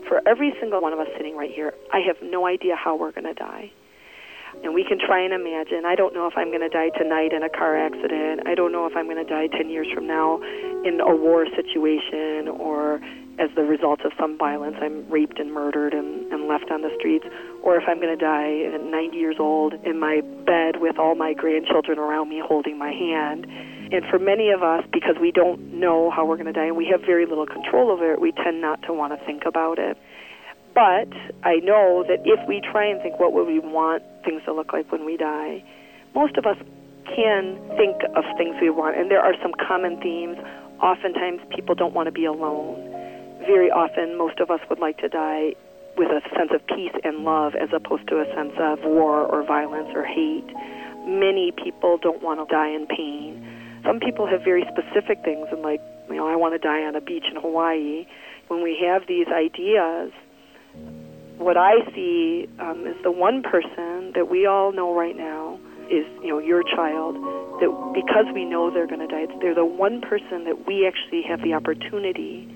for 0.08 0.20
every 0.26 0.52
single 0.58 0.82
one 0.82 0.92
of 0.92 0.98
us 0.98 1.06
sitting 1.16 1.36
right 1.36 1.48
here, 1.48 1.74
I 1.92 2.00
have 2.00 2.16
no 2.20 2.44
idea 2.44 2.74
how 2.74 2.96
we're 2.96 3.12
going 3.12 3.30
to 3.30 3.34
die. 3.38 3.70
And 4.64 4.74
we 4.74 4.82
can 4.82 4.98
try 4.98 5.22
and 5.22 5.32
imagine. 5.32 5.86
I 5.86 5.94
don't 5.94 6.12
know 6.12 6.26
if 6.26 6.34
I'm 6.36 6.48
going 6.48 6.66
to 6.66 6.68
die 6.68 6.90
tonight 6.98 7.32
in 7.32 7.44
a 7.44 7.48
car 7.48 7.78
accident. 7.78 8.48
I 8.48 8.56
don't 8.56 8.72
know 8.72 8.86
if 8.86 8.96
I'm 8.96 9.06
going 9.06 9.24
to 9.24 9.30
die 9.30 9.46
10 9.46 9.70
years 9.70 9.86
from 9.94 10.08
now 10.08 10.42
in 10.82 10.98
a 11.00 11.14
war 11.14 11.46
situation 11.54 12.48
or 12.48 12.98
as 13.38 13.50
the 13.54 13.62
result 13.62 14.00
of 14.04 14.12
some 14.18 14.38
violence. 14.38 14.76
I'm 14.80 15.08
raped 15.10 15.38
and 15.38 15.52
murdered 15.52 15.92
and, 15.92 16.32
and 16.32 16.48
left 16.48 16.70
on 16.70 16.82
the 16.82 16.90
streets. 16.98 17.26
Or 17.62 17.76
if 17.76 17.84
I'm 17.86 18.00
going 18.00 18.16
to 18.16 18.22
die 18.22 18.64
at 18.72 18.82
90 18.82 19.16
years 19.16 19.36
old 19.38 19.74
in 19.84 20.00
my 20.00 20.20
bed 20.46 20.80
with 20.80 20.98
all 20.98 21.14
my 21.14 21.34
grandchildren 21.34 21.98
around 21.98 22.28
me 22.28 22.42
holding 22.44 22.78
my 22.78 22.90
hand. 22.90 23.46
And 23.92 24.04
for 24.10 24.18
many 24.18 24.50
of 24.50 24.62
us, 24.62 24.84
because 24.92 25.16
we 25.20 25.30
don't 25.30 25.78
know 25.78 26.10
how 26.10 26.24
we're 26.24 26.36
going 26.36 26.52
to 26.52 26.52
die 26.52 26.66
and 26.66 26.76
we 26.76 26.88
have 26.90 27.00
very 27.02 27.26
little 27.26 27.46
control 27.46 27.90
over 27.90 28.12
it, 28.12 28.20
we 28.20 28.32
tend 28.32 28.60
not 28.60 28.82
to 28.82 28.92
want 28.92 29.18
to 29.18 29.24
think 29.26 29.44
about 29.46 29.78
it. 29.78 29.96
But 30.74 31.08
I 31.44 31.56
know 31.62 32.04
that 32.08 32.20
if 32.24 32.40
we 32.48 32.60
try 32.60 32.84
and 32.86 33.00
think 33.00 33.18
what 33.20 33.32
would 33.32 33.46
we 33.46 33.60
want 33.60 34.02
things 34.24 34.42
to 34.44 34.52
look 34.52 34.72
like 34.72 34.90
when 34.90 35.06
we 35.06 35.16
die, 35.16 35.62
most 36.14 36.36
of 36.36 36.46
us 36.46 36.56
can 37.06 37.56
think 37.76 37.96
of 38.16 38.24
things 38.36 38.56
we 38.60 38.70
want. 38.70 38.96
And 38.96 39.10
there 39.10 39.20
are 39.20 39.34
some 39.40 39.52
common 39.66 40.00
themes. 40.00 40.36
Oftentimes, 40.82 41.40
people 41.54 41.74
don't 41.74 41.94
want 41.94 42.06
to 42.06 42.12
be 42.12 42.24
alone. 42.24 42.95
Very 43.46 43.70
often, 43.70 44.18
most 44.18 44.40
of 44.40 44.50
us 44.50 44.60
would 44.68 44.80
like 44.80 44.98
to 44.98 45.08
die 45.08 45.54
with 45.96 46.08
a 46.10 46.20
sense 46.36 46.50
of 46.52 46.66
peace 46.66 46.92
and 47.04 47.24
love 47.24 47.54
as 47.54 47.68
opposed 47.72 48.06
to 48.08 48.20
a 48.20 48.26
sense 48.34 48.52
of 48.58 48.80
war 48.82 49.22
or 49.22 49.46
violence 49.46 49.88
or 49.94 50.04
hate. 50.04 50.46
Many 51.06 51.52
people 51.52 51.96
don't 51.96 52.22
want 52.22 52.40
to 52.40 52.46
die 52.52 52.68
in 52.74 52.86
pain. 52.86 53.38
Some 53.84 54.00
people 54.00 54.26
have 54.26 54.42
very 54.42 54.64
specific 54.66 55.22
things, 55.22 55.46
and 55.52 55.62
like, 55.62 55.80
you 56.08 56.16
know, 56.16 56.26
I 56.26 56.34
want 56.34 56.54
to 56.54 56.58
die 56.58 56.82
on 56.82 56.96
a 56.96 57.00
beach 57.00 57.24
in 57.30 57.40
Hawaii. 57.40 58.06
When 58.48 58.62
we 58.62 58.76
have 58.84 59.06
these 59.06 59.28
ideas, 59.28 60.10
what 61.38 61.56
I 61.56 61.86
see 61.94 62.48
um, 62.58 62.86
is 62.86 62.96
the 63.04 63.12
one 63.12 63.42
person 63.42 64.12
that 64.14 64.28
we 64.28 64.46
all 64.46 64.72
know 64.72 64.94
right 64.94 65.16
now 65.16 65.60
is, 65.86 66.04
you 66.20 66.28
know, 66.28 66.40
your 66.40 66.62
child. 66.64 67.14
That 67.62 67.70
because 67.94 68.26
we 68.34 68.44
know 68.44 68.70
they're 68.70 68.88
going 68.88 69.06
to 69.06 69.06
die, 69.06 69.32
they're 69.40 69.54
the 69.54 69.64
one 69.64 70.00
person 70.00 70.44
that 70.44 70.66
we 70.66 70.84
actually 70.84 71.22
have 71.22 71.42
the 71.42 71.54
opportunity 71.54 72.50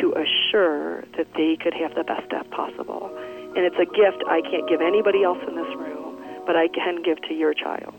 to 0.00 0.14
assure 0.14 1.02
that 1.16 1.26
they 1.34 1.56
could 1.60 1.74
have 1.74 1.94
the 1.94 2.04
best 2.04 2.28
death 2.30 2.48
possible. 2.50 3.10
And 3.56 3.66
it's 3.66 3.78
a 3.80 3.86
gift 3.86 4.22
I 4.28 4.40
can't 4.42 4.68
give 4.68 4.80
anybody 4.80 5.24
else 5.24 5.38
in 5.46 5.56
this 5.56 5.72
room, 5.74 6.16
but 6.46 6.54
I 6.54 6.68
can 6.68 7.02
give 7.02 7.20
to 7.28 7.34
your 7.34 7.54
child. 7.54 7.94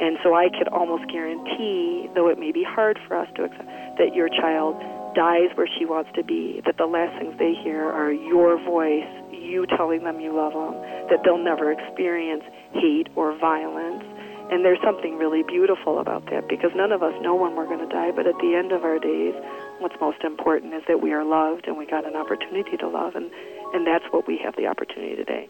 And 0.00 0.16
so 0.22 0.34
I 0.34 0.48
could 0.48 0.68
almost 0.68 1.10
guarantee, 1.10 2.08
though 2.14 2.28
it 2.28 2.38
may 2.38 2.52
be 2.52 2.64
hard 2.64 2.98
for 3.06 3.16
us 3.16 3.28
to 3.36 3.44
accept, 3.44 3.68
that 3.98 4.14
your 4.14 4.28
child 4.28 4.80
dies 5.14 5.50
where 5.56 5.68
she 5.78 5.84
wants 5.84 6.10
to 6.14 6.22
be, 6.22 6.62
that 6.64 6.78
the 6.78 6.86
last 6.86 7.18
things 7.18 7.36
they 7.38 7.52
hear 7.52 7.84
are 7.84 8.12
your 8.12 8.56
voice 8.64 9.04
you 9.50 9.66
telling 9.66 10.04
them 10.04 10.20
you 10.20 10.32
love 10.32 10.52
them, 10.54 10.78
that 11.10 11.20
they'll 11.24 11.42
never 11.42 11.72
experience 11.72 12.44
hate 12.72 13.08
or 13.16 13.36
violence. 13.38 14.04
And 14.50 14.64
there's 14.64 14.80
something 14.82 15.16
really 15.18 15.42
beautiful 15.42 15.98
about 15.98 16.26
that 16.30 16.48
because 16.48 16.70
none 16.74 16.92
of 16.92 17.02
us 17.02 17.14
know 17.22 17.34
when 17.34 17.54
we're 17.54 17.66
going 17.66 17.86
to 17.86 17.92
die, 17.92 18.10
but 18.14 18.26
at 18.26 18.34
the 18.38 18.54
end 18.54 18.72
of 18.72 18.84
our 18.84 18.98
days, 18.98 19.34
what's 19.80 19.96
most 20.00 20.22
important 20.22 20.74
is 20.74 20.82
that 20.88 21.00
we 21.00 21.12
are 21.12 21.24
loved 21.24 21.66
and 21.66 21.76
we 21.76 21.86
got 21.86 22.06
an 22.06 22.16
opportunity 22.16 22.76
to 22.76 22.88
love, 22.88 23.14
and, 23.14 23.30
and 23.74 23.86
that's 23.86 24.04
what 24.10 24.26
we 24.26 24.38
have 24.44 24.54
the 24.56 24.66
opportunity 24.66 25.16
today. 25.16 25.48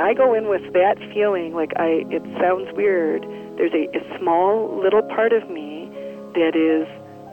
I 0.00 0.14
go 0.14 0.32
in 0.32 0.48
with 0.48 0.62
that 0.72 0.96
feeling 1.12 1.54
like 1.54 1.72
I 1.76 2.06
it 2.08 2.22
sounds 2.40 2.70
weird. 2.76 3.22
There's 3.58 3.74
a, 3.74 3.90
a 3.98 4.18
small 4.18 4.80
little 4.80 5.02
part 5.02 5.32
of 5.32 5.50
me 5.50 5.90
that 6.34 6.54
is 6.54 6.86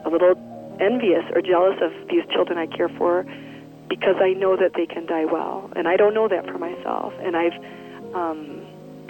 a 0.03 0.09
little 0.09 0.33
envious 0.81 1.23
or 1.33 1.41
jealous 1.41 1.77
of 1.81 1.91
these 2.09 2.25
children 2.33 2.57
I 2.57 2.65
care 2.65 2.89
for 2.97 3.23
because 3.87 4.15
I 4.19 4.33
know 4.33 4.57
that 4.57 4.73
they 4.75 4.87
can 4.87 5.05
die 5.05 5.25
well, 5.25 5.69
and 5.75 5.87
I 5.87 5.95
don't 5.95 6.13
know 6.13 6.27
that 6.27 6.45
for 6.45 6.57
myself. 6.57 7.13
And 7.21 7.37
I've 7.37 7.53
um, 8.15 8.64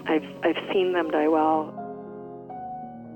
I've 0.07 0.25
I've 0.43 0.61
seen 0.73 0.93
them 0.93 1.09
die 1.11 1.27
well 1.27 1.73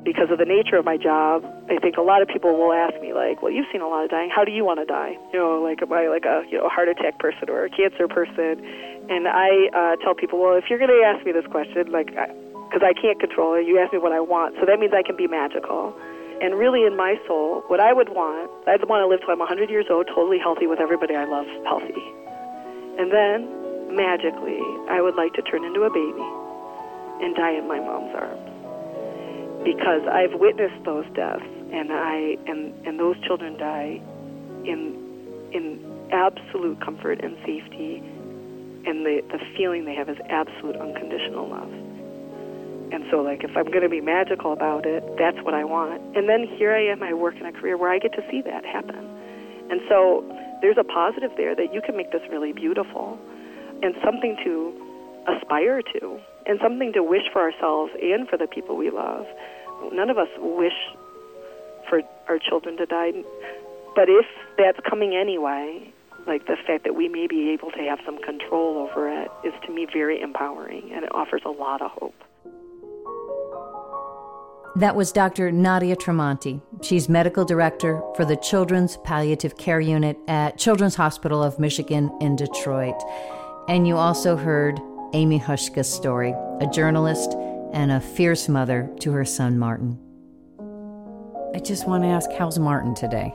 because 0.03 0.31
of 0.31 0.37
the 0.37 0.45
nature 0.45 0.77
of 0.77 0.85
my 0.85 0.97
job. 0.97 1.43
I 1.69 1.77
think 1.77 1.97
a 1.97 2.01
lot 2.01 2.21
of 2.21 2.27
people 2.27 2.57
will 2.57 2.73
ask 2.73 2.99
me 3.01 3.13
like, 3.13 3.41
"Well, 3.41 3.51
you've 3.51 3.67
seen 3.71 3.81
a 3.81 3.87
lot 3.87 4.03
of 4.03 4.09
dying. 4.09 4.29
How 4.29 4.43
do 4.43 4.51
you 4.51 4.65
want 4.65 4.79
to 4.79 4.85
die?" 4.85 5.17
You 5.33 5.39
know, 5.39 5.61
like 5.61 5.81
am 5.81 5.93
I 5.93 6.07
like 6.07 6.25
a 6.25 6.43
you 6.49 6.57
know 6.57 6.69
heart 6.69 6.89
attack 6.89 7.19
person 7.19 7.49
or 7.49 7.65
a 7.65 7.69
cancer 7.69 8.07
person? 8.07 8.65
And 9.09 9.27
I 9.27 9.69
uh, 9.73 9.95
tell 10.03 10.13
people, 10.13 10.39
well, 10.39 10.55
if 10.55 10.69
you're 10.69 10.77
going 10.77 10.93
to 10.93 11.03
ask 11.05 11.25
me 11.25 11.31
this 11.31 11.45
question, 11.47 11.91
like, 11.91 12.13
because 12.13 12.85
I, 12.85 12.89
I 12.89 12.93
can't 12.93 13.19
control 13.19 13.55
it, 13.55 13.65
you 13.65 13.79
ask 13.79 13.91
me 13.91 13.97
what 13.97 14.11
I 14.11 14.19
want, 14.19 14.55
so 14.59 14.65
that 14.65 14.79
means 14.79 14.93
I 14.93 15.01
can 15.01 15.17
be 15.17 15.25
magical. 15.25 15.97
And 16.41 16.55
really, 16.55 16.85
in 16.85 16.95
my 16.95 17.19
soul, 17.27 17.63
what 17.67 17.79
I 17.79 17.91
would 17.91 18.09
want, 18.09 18.49
I'd 18.67 18.87
want 18.87 19.01
to 19.01 19.07
live 19.07 19.19
till 19.21 19.31
I'm 19.31 19.39
100 19.39 19.69
years 19.69 19.87
old, 19.89 20.07
totally 20.07 20.39
healthy, 20.39 20.67
with 20.67 20.79
everybody 20.79 21.15
I 21.15 21.25
love 21.25 21.47
healthy. 21.65 21.99
And 23.01 23.11
then, 23.11 23.49
magically, 23.91 24.61
I 24.87 25.01
would 25.01 25.15
like 25.15 25.33
to 25.33 25.41
turn 25.41 25.65
into 25.65 25.83
a 25.83 25.89
baby 25.89 26.48
and 27.21 27.35
die 27.35 27.53
in 27.57 27.67
my 27.67 27.79
mom's 27.79 28.15
arms. 28.15 29.63
Because 29.63 30.01
I've 30.07 30.39
witnessed 30.39 30.83
those 30.85 31.05
deaths, 31.15 31.43
and 31.71 31.91
I 31.91 32.37
and 32.47 32.73
and 32.87 32.99
those 32.99 33.15
children 33.25 33.57
die 33.57 34.01
in 34.65 34.95
in 35.51 35.79
absolute 36.11 36.79
comfort 36.81 37.23
and 37.23 37.35
safety, 37.45 37.97
and 38.85 39.05
the, 39.05 39.21
the 39.31 39.39
feeling 39.57 39.85
they 39.85 39.95
have 39.95 40.09
is 40.09 40.17
absolute 40.29 40.75
unconditional 40.75 41.49
love. 41.49 41.71
And 42.91 43.05
so, 43.11 43.21
like, 43.21 43.43
if 43.43 43.55
I'm 43.55 43.65
going 43.65 43.83
to 43.83 43.89
be 43.89 44.01
magical 44.01 44.51
about 44.51 44.85
it, 44.85 45.03
that's 45.17 45.37
what 45.45 45.53
I 45.53 45.63
want. 45.63 46.01
And 46.17 46.27
then 46.27 46.47
here 46.57 46.73
I 46.73 46.85
am, 46.85 47.03
I 47.03 47.13
work 47.13 47.35
in 47.35 47.45
a 47.45 47.51
career 47.51 47.77
where 47.77 47.91
I 47.91 47.99
get 47.99 48.13
to 48.13 48.23
see 48.31 48.41
that 48.41 48.65
happen. 48.65 49.05
And 49.69 49.79
so, 49.87 50.25
there's 50.61 50.77
a 50.77 50.83
positive 50.83 51.31
there 51.37 51.55
that 51.55 51.73
you 51.73 51.81
can 51.81 51.95
make 51.95 52.11
this 52.11 52.21
really 52.31 52.51
beautiful 52.51 53.17
and 53.83 53.95
something 54.03 54.35
to 54.43 54.73
aspire 55.27 55.81
to 55.81 56.19
and 56.45 56.59
something 56.61 56.93
to 56.93 57.03
wish 57.03 57.23
for 57.31 57.41
ourselves 57.41 57.91
and 58.01 58.27
for 58.27 58.37
the 58.37 58.47
people 58.47 58.75
we 58.75 58.89
love. 58.89 59.25
None 59.91 60.09
of 60.09 60.17
us 60.17 60.29
wish 60.37 60.73
for 61.89 62.01
our 62.27 62.39
children 62.39 62.77
to 62.77 62.85
die, 62.85 63.11
but 63.95 64.09
if 64.09 64.25
that's 64.57 64.79
coming 64.87 65.15
anyway, 65.15 65.91
like 66.27 66.45
the 66.45 66.57
fact 66.67 66.83
that 66.83 66.95
we 66.95 67.07
may 67.07 67.27
be 67.27 67.49
able 67.49 67.71
to 67.71 67.79
have 67.79 67.99
some 68.05 68.21
control 68.21 68.77
over 68.77 69.09
it 69.09 69.31
is 69.43 69.53
to 69.65 69.71
me 69.73 69.87
very 69.91 70.21
empowering 70.21 70.91
and 70.93 71.03
it 71.03 71.13
offers 71.15 71.41
a 71.45 71.49
lot 71.49 71.81
of 71.81 71.91
hope. 71.91 72.13
That 74.75 74.95
was 74.95 75.11
Dr. 75.11 75.51
Nadia 75.51 75.95
Tremonti. 75.95 76.61
She's 76.83 77.09
medical 77.09 77.43
director 77.43 78.01
for 78.15 78.23
the 78.23 78.37
Children's 78.37 78.97
Palliative 78.97 79.57
Care 79.57 79.79
Unit 79.79 80.17
at 80.27 80.57
Children's 80.57 80.95
Hospital 80.95 81.43
of 81.43 81.57
Michigan 81.59 82.15
in 82.21 82.35
Detroit. 82.35 82.95
And 83.67 83.87
you 83.87 83.97
also 83.97 84.35
heard 84.35 84.79
Amy 85.13 85.39
Hushka's 85.39 85.91
story, 85.91 86.35
a 86.61 86.67
journalist 86.67 87.33
and 87.73 87.91
a 87.91 87.99
fierce 87.99 88.47
mother 88.47 88.89
to 88.99 89.11
her 89.11 89.25
son 89.25 89.57
Martin. 89.57 89.97
I 91.55 91.59
just 91.59 91.87
want 91.87 92.03
to 92.03 92.09
ask, 92.09 92.29
how's 92.31 92.59
Martin 92.59 92.93
today? 92.93 93.33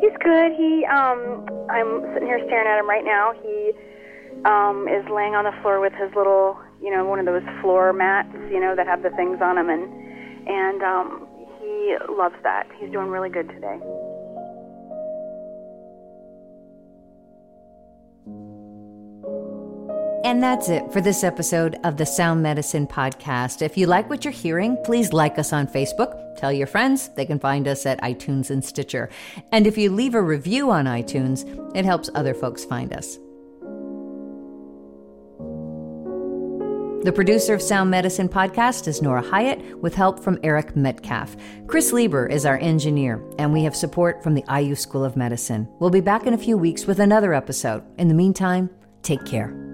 He's 0.00 0.16
good. 0.22 0.52
He, 0.56 0.84
um, 0.86 1.48
I'm 1.68 2.02
sitting 2.12 2.28
here 2.28 2.40
staring 2.46 2.68
at 2.68 2.78
him 2.78 2.88
right 2.88 3.04
now. 3.04 3.32
He 3.42 3.72
um, 4.44 4.86
is 4.88 5.04
laying 5.10 5.34
on 5.34 5.44
the 5.44 5.54
floor 5.62 5.80
with 5.80 5.92
his 5.94 6.14
little, 6.14 6.58
you 6.80 6.90
know, 6.90 7.04
one 7.04 7.18
of 7.18 7.26
those 7.26 7.42
floor 7.60 7.92
mats, 7.92 8.34
you 8.50 8.60
know, 8.60 8.76
that 8.76 8.86
have 8.86 9.02
the 9.02 9.10
things 9.10 9.38
on 9.42 9.56
them, 9.56 9.68
and 9.70 9.90
and 10.46 10.82
um, 10.82 11.26
he 11.58 11.96
loves 12.08 12.36
that. 12.42 12.68
He's 12.78 12.90
doing 12.92 13.08
really 13.08 13.30
good 13.30 13.48
today. 13.48 13.78
And 20.24 20.42
that's 20.42 20.70
it 20.70 20.90
for 20.90 21.02
this 21.02 21.22
episode 21.22 21.78
of 21.84 21.98
the 21.98 22.06
Sound 22.06 22.42
Medicine 22.42 22.86
Podcast. 22.86 23.60
If 23.60 23.76
you 23.76 23.86
like 23.86 24.08
what 24.08 24.24
you're 24.24 24.32
hearing, 24.32 24.78
please 24.82 25.12
like 25.12 25.38
us 25.38 25.52
on 25.52 25.66
Facebook. 25.66 26.18
Tell 26.38 26.50
your 26.50 26.66
friends. 26.66 27.10
They 27.10 27.26
can 27.26 27.38
find 27.38 27.68
us 27.68 27.84
at 27.84 28.00
iTunes 28.00 28.48
and 28.48 28.64
Stitcher. 28.64 29.10
And 29.52 29.66
if 29.66 29.76
you 29.76 29.90
leave 29.90 30.14
a 30.14 30.22
review 30.22 30.70
on 30.70 30.86
iTunes, 30.86 31.44
it 31.76 31.84
helps 31.84 32.08
other 32.14 32.32
folks 32.32 32.64
find 32.64 32.94
us. 32.94 33.18
The 37.04 37.12
producer 37.14 37.52
of 37.52 37.60
Sound 37.60 37.90
Medicine 37.90 38.30
Podcast 38.30 38.88
is 38.88 39.02
Nora 39.02 39.20
Hyatt, 39.20 39.78
with 39.82 39.94
help 39.94 40.18
from 40.18 40.38
Eric 40.42 40.74
Metcalf. 40.74 41.36
Chris 41.66 41.92
Lieber 41.92 42.26
is 42.26 42.46
our 42.46 42.56
engineer, 42.56 43.22
and 43.38 43.52
we 43.52 43.62
have 43.64 43.76
support 43.76 44.22
from 44.22 44.32
the 44.32 44.44
IU 44.50 44.74
School 44.74 45.04
of 45.04 45.16
Medicine. 45.16 45.68
We'll 45.80 45.90
be 45.90 46.00
back 46.00 46.26
in 46.26 46.32
a 46.32 46.38
few 46.38 46.56
weeks 46.56 46.86
with 46.86 46.98
another 46.98 47.34
episode. 47.34 47.84
In 47.98 48.08
the 48.08 48.14
meantime, 48.14 48.70
take 49.02 49.26
care. 49.26 49.73